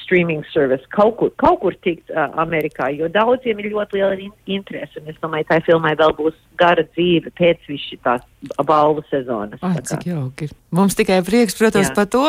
streaming 0.03 0.43
service 0.53 0.83
kaut 0.91 1.17
kur, 1.21 1.31
kaut 1.39 1.61
kur 1.63 1.77
tikt 1.87 2.11
uh, 2.11 2.33
Amerikā, 2.43 2.91
jo 2.97 3.09
daudziem 3.13 3.61
ir 3.63 3.71
ļoti 3.75 3.99
liela 3.99 4.19
in 4.19 4.33
interese, 4.59 4.99
un 4.99 5.13
es 5.13 5.21
domāju, 5.23 5.47
tā 5.51 5.61
filmai 5.67 5.95
vēl 5.99 6.17
būs 6.19 6.39
gara 6.59 6.83
dzīve 6.93 7.31
pēc 7.39 7.63
viss 7.71 7.91
šī 7.91 7.99
tās 8.03 8.25
balvu 8.67 9.05
sezonas. 9.11 9.63
Ah, 9.63 9.79
cik 9.87 10.05
jauki. 10.07 10.49
Mums 10.73 10.97
tikai 10.99 11.21
prieks, 11.25 11.55
protams, 11.59 11.91
Jā. 11.91 11.95
par 11.95 12.09
to. 12.11 12.25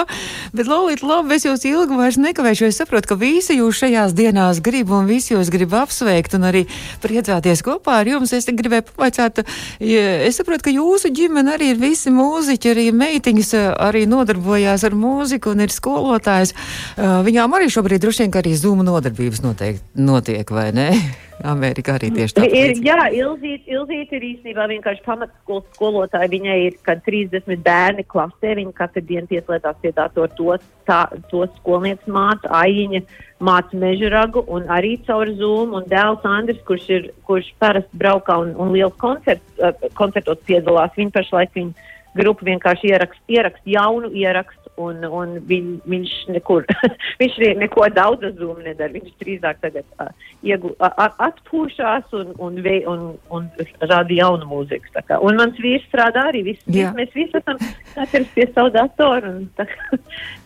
Bet, 0.53 0.67
Lolīt, 0.69 1.01
labi, 1.05 1.37
es 1.37 1.45
jūs 1.47 1.63
ilgi 1.67 1.97
vairs 1.97 2.19
nekavēšu. 2.21 2.67
Es 2.67 2.79
saprotu, 2.81 3.13
ka 3.13 3.17
visi 3.19 3.57
jūs 3.57 3.79
šajās 3.81 4.13
dienās 4.17 4.59
grib 4.63 4.91
un 4.93 5.07
visi 5.09 5.33
jūs 5.33 5.49
grib 5.53 5.73
apsveikt 5.79 6.35
un 6.37 6.49
arī 6.49 6.65
priecāties 7.03 7.63
kopā 7.65 8.01
ar 8.01 8.11
jums. 8.11 8.33
Es 8.35 8.49
gribēju 8.49 8.87
pavaicāt, 8.91 9.43
ja, 9.79 10.03
es 10.27 10.37
saprotu, 10.39 10.67
ka 10.67 10.75
jūsu 10.75 11.13
ģimene 11.15 11.55
arī 11.55 11.71
ir 11.73 11.81
visi 11.81 12.13
mūziķi, 12.13 12.73
arī 12.75 12.87
meitiņas 12.99 13.53
arī 13.87 14.05
nodarbojās 14.11 14.83
ar 14.83 14.97
mūziku 14.97 15.55
un 15.55 15.63
ir 15.65 15.73
skolotājs. 15.73 16.53
Uh, 16.93 17.22
viņām 17.25 17.53
arī 17.57 17.67
šobrīd 17.71 18.03
droši 18.03 18.25
vien, 18.25 18.33
arī 18.39 18.55
zūma 18.57 18.85
nodarbības 18.87 19.43
noteikti 19.43 20.03
notiek, 20.07 20.49
vai 20.53 20.71
ne? 20.75 20.89
Amerikā 21.53 21.97
arī 21.97 22.11
tieši 22.13 22.35
tā. 22.37 22.45
Ir, 22.47 22.71
jā, 22.85 23.07
Ilzīt, 23.17 23.65
Ilzīt 23.67 24.13
ir 24.15 24.25
īstenībā 24.29 24.67
vienkārši 24.71 25.03
pamatskolas 25.05 25.65
skolotāja. 25.73 26.29
Viņai 26.31 26.57
ir, 26.67 26.77
kad 26.85 27.01
30 27.03 27.63
bērni 27.65 28.05
klasē, 28.07 28.53
viņa 28.59 28.75
katru 28.77 29.03
dienu 29.09 29.27
pieslēdzās 29.31 29.79
pie 29.81 29.91
datora 29.97 30.31
tos, 30.37 30.63
tā, 30.87 31.01
tos 31.31 31.51
skolnieks 31.57 32.07
māca, 32.07 32.51
aiņa 32.61 33.03
māca 33.43 33.79
mežuragu 33.81 34.45
un 34.47 34.69
arī 34.71 34.95
caur 35.07 35.33
Zoom. 35.39 35.73
Un 35.79 35.89
dēls 35.91 36.23
Andris, 36.27 36.61
kurš 36.69 36.89
ir, 36.95 37.09
kurš 37.27 37.49
parasti 37.59 37.99
braukā 37.99 38.37
un, 38.45 38.53
un 38.55 38.71
liels 38.75 38.95
koncerts, 39.01 39.43
uh, 39.59 39.73
koncertos 39.99 40.39
piedalās, 40.47 40.95
viņa 40.95 41.17
pašlaik 41.17 41.57
viņa 41.57 41.89
grupa 42.17 42.45
vienkārši 42.47 42.91
ierakst, 42.93 43.21
ierakst 43.31 43.65
jaunu 43.69 44.11
ierakstu 44.17 44.63
un, 44.81 45.03
un 45.05 45.35
viņ, 45.49 45.69
viņš 45.89 46.13
nekur, 46.33 46.65
viņš 47.21 47.39
ne, 47.43 47.49
neko 47.63 47.87
daudz 47.93 48.25
uz 48.29 48.37
Zoom 48.39 48.61
nedara. 48.65 48.93
Viņš 48.93 49.11
drīzāk 49.21 49.61
tagad 49.63 49.85
uh, 50.01 50.09
iegu, 50.45 50.73
uh, 50.77 51.03
atpūšās 51.27 52.13
un, 52.19 52.33
un, 52.41 52.61
vei, 52.65 52.81
un, 52.89 53.11
un 53.33 53.49
rāda 53.81 54.17
jaunu 54.17 54.49
mūziku. 54.49 54.93
Un 55.21 55.39
mans 55.39 55.59
vīrs 55.61 55.85
strādā 55.89 56.27
arī. 56.31 56.45
Vis, 56.51 56.63
vis, 56.67 56.83
Jā. 56.83 56.93
mēs 56.97 57.13
visi 57.15 57.37
esam 57.39 57.61
katrs 57.93 58.33
pie 58.35 58.49
savu 58.53 58.73
datoru. 58.73 59.37
Un, 59.37 59.45
tā, 59.57 59.67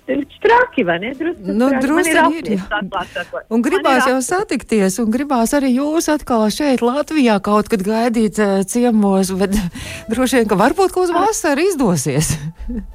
kā, 0.07 0.15
ir 0.15 0.39
traki, 0.43 0.85
vai 0.87 0.97
ne? 1.03 1.11
Drusku 1.17 1.55
Nu, 1.57 1.69
drusku 1.83 2.13
ir, 2.13 2.19
apnicis, 2.21 2.63
jā. 2.63 2.79
atklāt. 2.81 3.45
Un 3.53 3.65
gribās 3.65 4.05
ir 4.05 4.15
jau 4.15 4.21
satikties, 4.25 4.97
un 5.03 5.11
gribās 5.13 5.53
arī 5.57 5.73
jūs 5.75 6.09
atkal 6.13 6.47
šeit, 6.53 6.83
Latvijā, 6.85 7.37
kaut 7.43 7.69
kad 7.71 7.83
gaidīt 7.85 8.39
uh, 8.43 8.63
ciemos, 8.67 9.33
bet 9.39 9.59
droši 10.11 10.41
vien, 10.41 10.49
ka 10.49 10.59
varbūt 10.59 10.95
kaut 10.95 11.09
uz 11.09 11.15
vasaru 11.15 11.67
izdosies. 11.67 12.35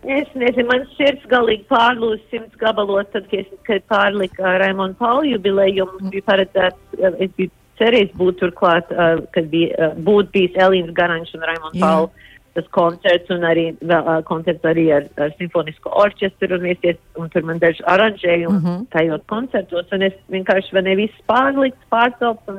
Es 0.00 0.30
nezinu, 0.32 0.64
man 0.70 0.86
sirds 0.94 1.26
galīgi 1.28 1.66
pārlūst 1.68 2.30
simts 2.32 2.56
gabalos, 2.56 3.04
tad, 3.12 3.26
kad, 3.28 3.50
kad 3.66 3.82
pārlika 3.92 4.54
Raimonu 4.62 4.96
Pauli 4.96 5.34
jubileju, 5.34 5.84
mums 5.90 6.14
bija 6.14 6.24
paredzēts, 6.24 6.78
uh, 6.96 7.18
es 7.20 7.34
biju 7.36 7.52
cerējis 7.80 8.14
būt 8.16 8.40
turklāt, 8.40 8.88
uh, 8.96 9.20
kad 9.34 9.50
bija, 9.52 9.76
uh, 9.76 9.98
būt 10.00 10.32
bijis 10.32 10.56
Elīnas 10.56 10.94
Garanš 10.96 11.34
un 11.36 11.44
Raimonu 11.44 11.76
Jā. 11.76 11.84
Pauli. 11.84 12.29
Tas 12.56 12.66
koncerts 12.74 13.30
un 13.30 13.44
arī 13.46 13.66
vēl, 13.78 14.08
koncerts 14.26 14.66
arī 14.66 14.88
ar, 14.96 15.04
ar 15.22 15.34
simfonisko 15.38 15.92
orķestru 16.02 16.56
un, 16.56 16.64
viesies, 16.66 16.98
un 17.20 17.30
tur 17.30 17.46
man 17.46 17.60
daži 17.62 17.84
aranžējumi 17.86 18.56
mm. 18.56 18.64
-hmm. 18.64 18.86
tajos 18.94 19.22
koncertos 19.30 19.92
un 19.92 20.02
es 20.08 20.16
vienkārši 20.34 20.74
vai 20.74 20.82
ne 20.82 20.96
viss 20.98 21.26
pārlikt, 21.30 21.78
pārcelts 21.94 22.50
un 22.50 22.58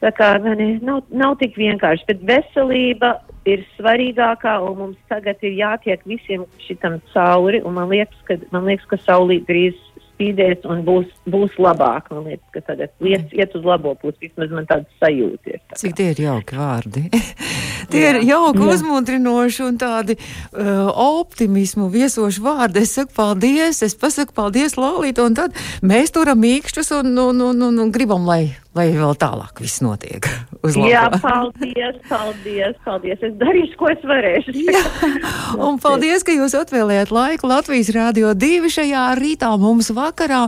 tā 0.00 0.12
kā 0.14 0.30
vai 0.42 0.54
ne, 0.56 0.68
nav, 0.82 1.02
nav 1.10 1.36
tik 1.42 1.58
vienkārši, 1.58 2.06
bet 2.06 2.22
veselība 2.22 3.18
ir 3.44 3.66
svarīgākā 3.78 4.56
un 4.62 4.78
mums 4.78 4.98
tagad 5.08 5.42
ir 5.42 5.58
jātiek 5.58 6.00
visiem 6.06 6.46
šitam 6.66 7.00
cauri 7.12 7.62
un 7.64 7.74
man 7.74 7.88
liekas, 7.88 8.18
ka, 8.24 8.38
man 8.52 8.64
liekas, 8.70 8.86
ka 8.86 8.96
saulīt 8.96 9.48
drīz 9.48 9.74
spīdēs 10.20 10.66
un 10.68 10.82
būs, 10.84 11.08
būs 11.32 11.56
labāk. 11.58 12.10
Man 12.12 12.28
liekas, 12.28 12.46
ka 12.52 12.60
tagad 12.68 12.92
lietas 13.00 13.32
iet 13.32 13.54
uz 13.56 13.64
labo 13.64 13.94
pusi, 14.00 14.28
vismaz 14.28 14.52
man 14.52 14.68
tāds 14.68 14.90
sajūta 15.00 15.54
ir. 15.54 15.62
Tā 15.70 15.80
Cik 15.80 15.96
tie 15.96 16.10
ir 16.12 16.22
jauki 16.26 16.60
vārdi. 16.60 17.06
tie 17.90 18.04
ir 18.10 18.20
jauki, 18.28 18.62
uzmundrinoši 18.74 19.64
un 19.66 19.78
tādi 19.80 20.16
uh, 20.18 20.90
optimismu 20.90 21.88
viesoši 21.92 22.44
vārdi. 22.44 22.84
Es 22.84 22.96
saku 22.98 23.14
paldies, 23.16 23.82
es 23.86 23.96
pasaku 23.98 24.36
paldies, 24.36 24.76
Lolīta, 24.80 25.26
un 25.26 25.36
tad 25.38 25.56
mēs 25.86 26.12
turam 26.14 26.40
mīkšķus 26.42 26.94
un, 27.00 27.14
un, 27.28 27.44
un, 27.50 27.62
un, 27.68 27.80
un 27.84 27.92
gribam, 27.94 28.26
lai, 28.28 28.54
lai 28.76 28.90
vēl 28.94 29.16
tālāk 29.20 29.62
viss 29.62 29.82
notiek. 29.84 30.28
Jā, 30.92 31.06
paldies, 31.22 31.96
paldies, 32.08 32.76
paldies. 32.84 33.22
Es 33.24 33.34
darīšu, 33.40 33.76
ko 33.80 33.90
es 33.92 34.02
varēšu. 34.06 34.54
Jā, 34.66 34.82
un 35.56 35.80
paldies, 35.82 36.24
ka 36.26 36.34
jūs 36.36 36.54
atvēlējāt 36.58 37.12
laiku 37.14 37.48
Latvijas 37.50 37.92
Rādio 37.96 38.34
2 38.36 38.70
šajā 38.76 39.06
rītā 39.18 39.50
mums 39.60 39.90
vakarā. 39.96 40.46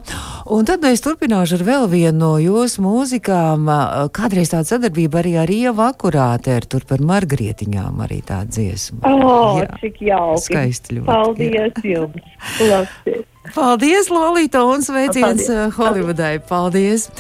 Un 0.53 0.69
tad 0.69 0.85
mēs 0.85 1.03
turpināšu 1.05 1.61
ar 1.61 1.67
vēl 1.67 1.89
vienu 1.93 2.19
no 2.23 2.33
jūsu 2.43 2.85
mūzikām. 2.85 3.71
Kādreiz 4.15 4.53
tāda 4.53 4.69
sadarbība 4.75 5.23
arī 5.23 5.37
ar 5.41 5.51
Ievu 5.53 5.85
Akurāteru, 5.87 6.69
tur 6.77 6.87
par 6.89 7.03
margrietiņām 7.33 8.01
arī 8.05 8.21
tā 8.27 8.43
dziesma. 8.45 9.01
O, 9.09 9.61
Jā. 9.63 9.69
cik 9.81 10.01
jauki. 10.05 10.45
Skaisti 10.47 10.99
ļoti, 10.99 11.07
Paldies 11.09 11.85
jums. 11.85 12.33
Labi. 12.61 13.21
Paldies, 13.51 14.09
Lolita, 14.09 14.63
un 14.65 14.83
sveiciens 14.83 15.43
Paldies. 15.43 15.49
uh, 15.49 15.73
Holivudai. 15.75 16.39
Paldies! 16.39 17.11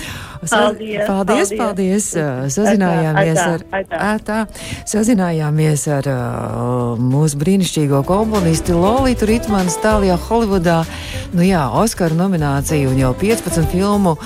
Paldies, 0.42 1.06
paldies, 1.06 1.50
paldies. 1.50 1.58
paldies. 1.58 2.06
uh, 2.18 2.46
Sazinājāmies 2.50 3.40
ar, 3.42 3.64
atā, 3.98 4.38
sazinājāmies 4.90 5.84
ar 5.90 6.08
uh, 6.10 7.02
mūsu 7.02 7.38
brīnišķīgo 7.42 8.04
komponisti 8.06 8.74
Lolitu 8.74 9.26
Ritmanu 9.30 9.70
Stālijā 9.70 10.16
Holivudā. 10.28 10.80
Nu 11.34 11.46
jā, 11.46 11.66
Oskaru 11.82 12.18
nomināciju 12.18 12.94
un 12.94 13.02
jau 13.02 13.12
15 13.18 13.66
filmu 13.74 14.16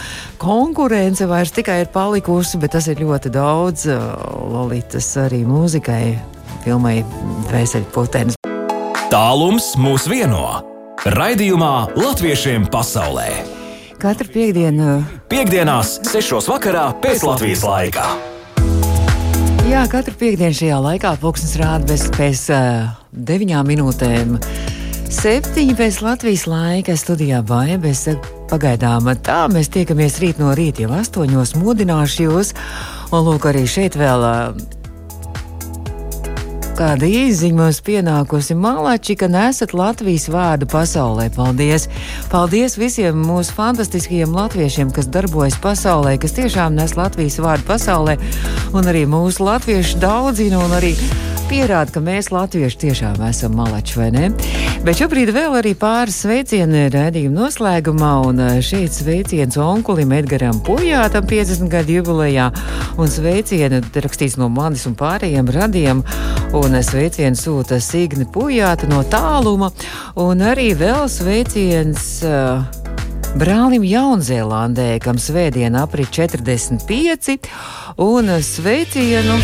konkurence 0.41 1.29
vairs 1.29 1.53
tikai 1.57 1.83
ir 1.85 1.93
palikusi, 1.93 2.61
bet 2.61 2.77
tas 2.77 2.89
ir 2.93 3.01
ļoti 3.01 3.33
daudz. 3.33 3.89
Uh, 3.89 4.13
Lolitas 4.53 5.09
arī 5.25 5.45
mūzikai, 5.49 6.17
filmai 6.65 7.01
Vēseļputenis. 7.53 8.41
Tālums 9.13 9.75
mūs 9.81 10.09
vieno. 10.11 10.66
Raidījumā 11.05 11.93
Latviešiem 11.93 12.71
pasaulē. 12.73 13.29
Katru 14.01 14.31
piekdienu 14.33 15.03
Piektdienās, 15.29 15.99
6. 16.09 16.49
vakarā 16.49 16.87
pēc 17.03 17.21
Latvijas 17.27 17.65
laika. 17.67 18.07
Jā, 19.69 19.83
katru 19.93 20.17
piekdienu 20.17 20.57
šajā 20.57 20.79
laikā 20.81 21.13
pulkstenis 21.21 21.59
rāda 21.61 21.91
bez 21.91 22.07
pēc 22.17 22.47
uh, 22.49 22.97
deviņām 23.13 23.69
minūtēm. 23.69 24.39
Septiņi 25.13 25.77
pēc 25.77 26.01
Latvijas 26.07 26.47
laika 26.49 26.97
studijā 26.97 27.43
saku, 27.93 28.33
pagaidām 28.49 29.13
tā, 29.21 29.45
mēs 29.53 29.69
tiekamies 29.69 30.17
rīt 30.25 30.41
no 30.41 30.55
rīta 30.57 30.87
jau 30.87 30.97
astoņos, 30.97 31.59
modināšu 31.61 32.23
jūs. 32.25 32.55
Un 33.13 33.21
lūk, 33.29 33.45
arī 33.53 33.67
šeit 33.69 34.01
vēl 34.01 34.25
uh, 34.25 34.76
kāda 36.77 37.09
īziņa 37.09 37.57
mums 37.57 37.79
pienākusi. 37.85 38.55
Malači, 38.61 39.17
ka 39.17 39.29
nesat 39.33 39.73
Latvijas 39.77 40.27
vārdu 40.33 40.69
pasaulē. 40.69 41.31
Paldies! 41.33 41.87
Paldies 42.33 42.77
visiem 42.77 43.17
mūsu 43.25 43.55
fantastiskajiem 43.57 44.35
latviešiem, 44.37 44.93
kas 44.93 45.09
darbojas 45.13 45.57
pasaulē, 45.63 46.17
kas 46.21 46.37
tiešām 46.37 46.77
nes 46.77 46.97
Latvijas 46.99 47.41
vārdu 47.41 47.69
pasaulē. 47.71 48.19
Un 48.77 48.93
arī 48.93 49.07
mūsu 49.09 49.47
latvieši 49.47 50.03
daudzina 50.05 50.61
un 50.65 50.77
arī 50.77 50.93
pierāda, 51.47 51.93
ka 51.95 52.01
mēs 52.03 52.31
latvieši 52.35 52.79
tiešām 52.81 53.21
esam 53.29 53.55
malači, 53.59 53.97
vai 53.99 54.09
ne? 54.15 54.31
Bet 54.85 54.99
šobrīd 55.01 55.31
vēl 55.35 55.57
arī 55.61 55.73
pāris 55.79 56.19
sveicieni 56.25 56.87
redzījuma 56.93 57.45
noslēgumā, 57.45 58.13
un 58.29 58.43
eh, 58.43 58.59
šeit 58.65 58.95
sveiciens 58.95 59.59
onkulim 59.61 60.15
Edgaram 60.17 60.59
Pujātam 60.67 61.27
50 61.29 61.71
gadu 61.73 61.99
jubilejā, 61.99 62.49
un 62.99 63.13
sveicienu 63.13 63.83
rakstīts 63.95 64.39
no 64.41 64.49
manis 64.53 64.87
un 64.91 64.97
pārējiem 64.99 65.53
radiem, 65.55 66.03
un 66.57 66.81
sveicienu 66.83 67.39
sūta 67.39 67.79
Signe 67.85 68.27
Pujāta 68.33 68.91
no 68.91 69.05
tāluma, 69.11 69.71
un 70.23 70.43
arī 70.47 70.73
vēl 70.79 71.07
sveiciens. 71.13 72.09
Uh, 72.27 72.85
Brālim 73.37 73.83
Jaunzēlandē, 73.85 74.95
kam 75.05 75.19
svētdien 75.21 75.77
aprit 75.77 76.09
45, 76.09 77.51
un 78.01 78.33
sveicienu 78.41 79.37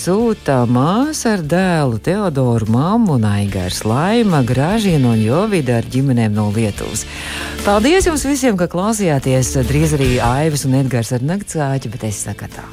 sūta 0.00 0.62
māsa 0.70 1.34
ar 1.36 1.42
dēlu 1.44 1.98
Teodoru, 2.00 2.68
mammu 2.72 3.18
un 3.18 3.26
Aigars 3.28 3.82
Laima, 3.84 4.40
Grāžienu 4.46 5.12
un 5.12 5.20
Jovida 5.20 5.80
ar 5.80 5.88
ģimenēm 5.92 6.36
no 6.36 6.48
Lietuvas. 6.54 7.04
Paldies 7.66 8.08
jums 8.08 8.24
visiem, 8.28 8.56
ka 8.56 8.70
klausījāties! 8.70 9.52
Drīz 9.68 9.96
arī 9.98 10.14
Aivas 10.24 10.64
un 10.68 10.78
Edgars 10.80 11.12
ar 11.16 11.26
naktsāķi, 11.34 11.92
bet 11.92 12.08
es 12.08 12.24
saku 12.24 12.48
tā. 12.54 12.70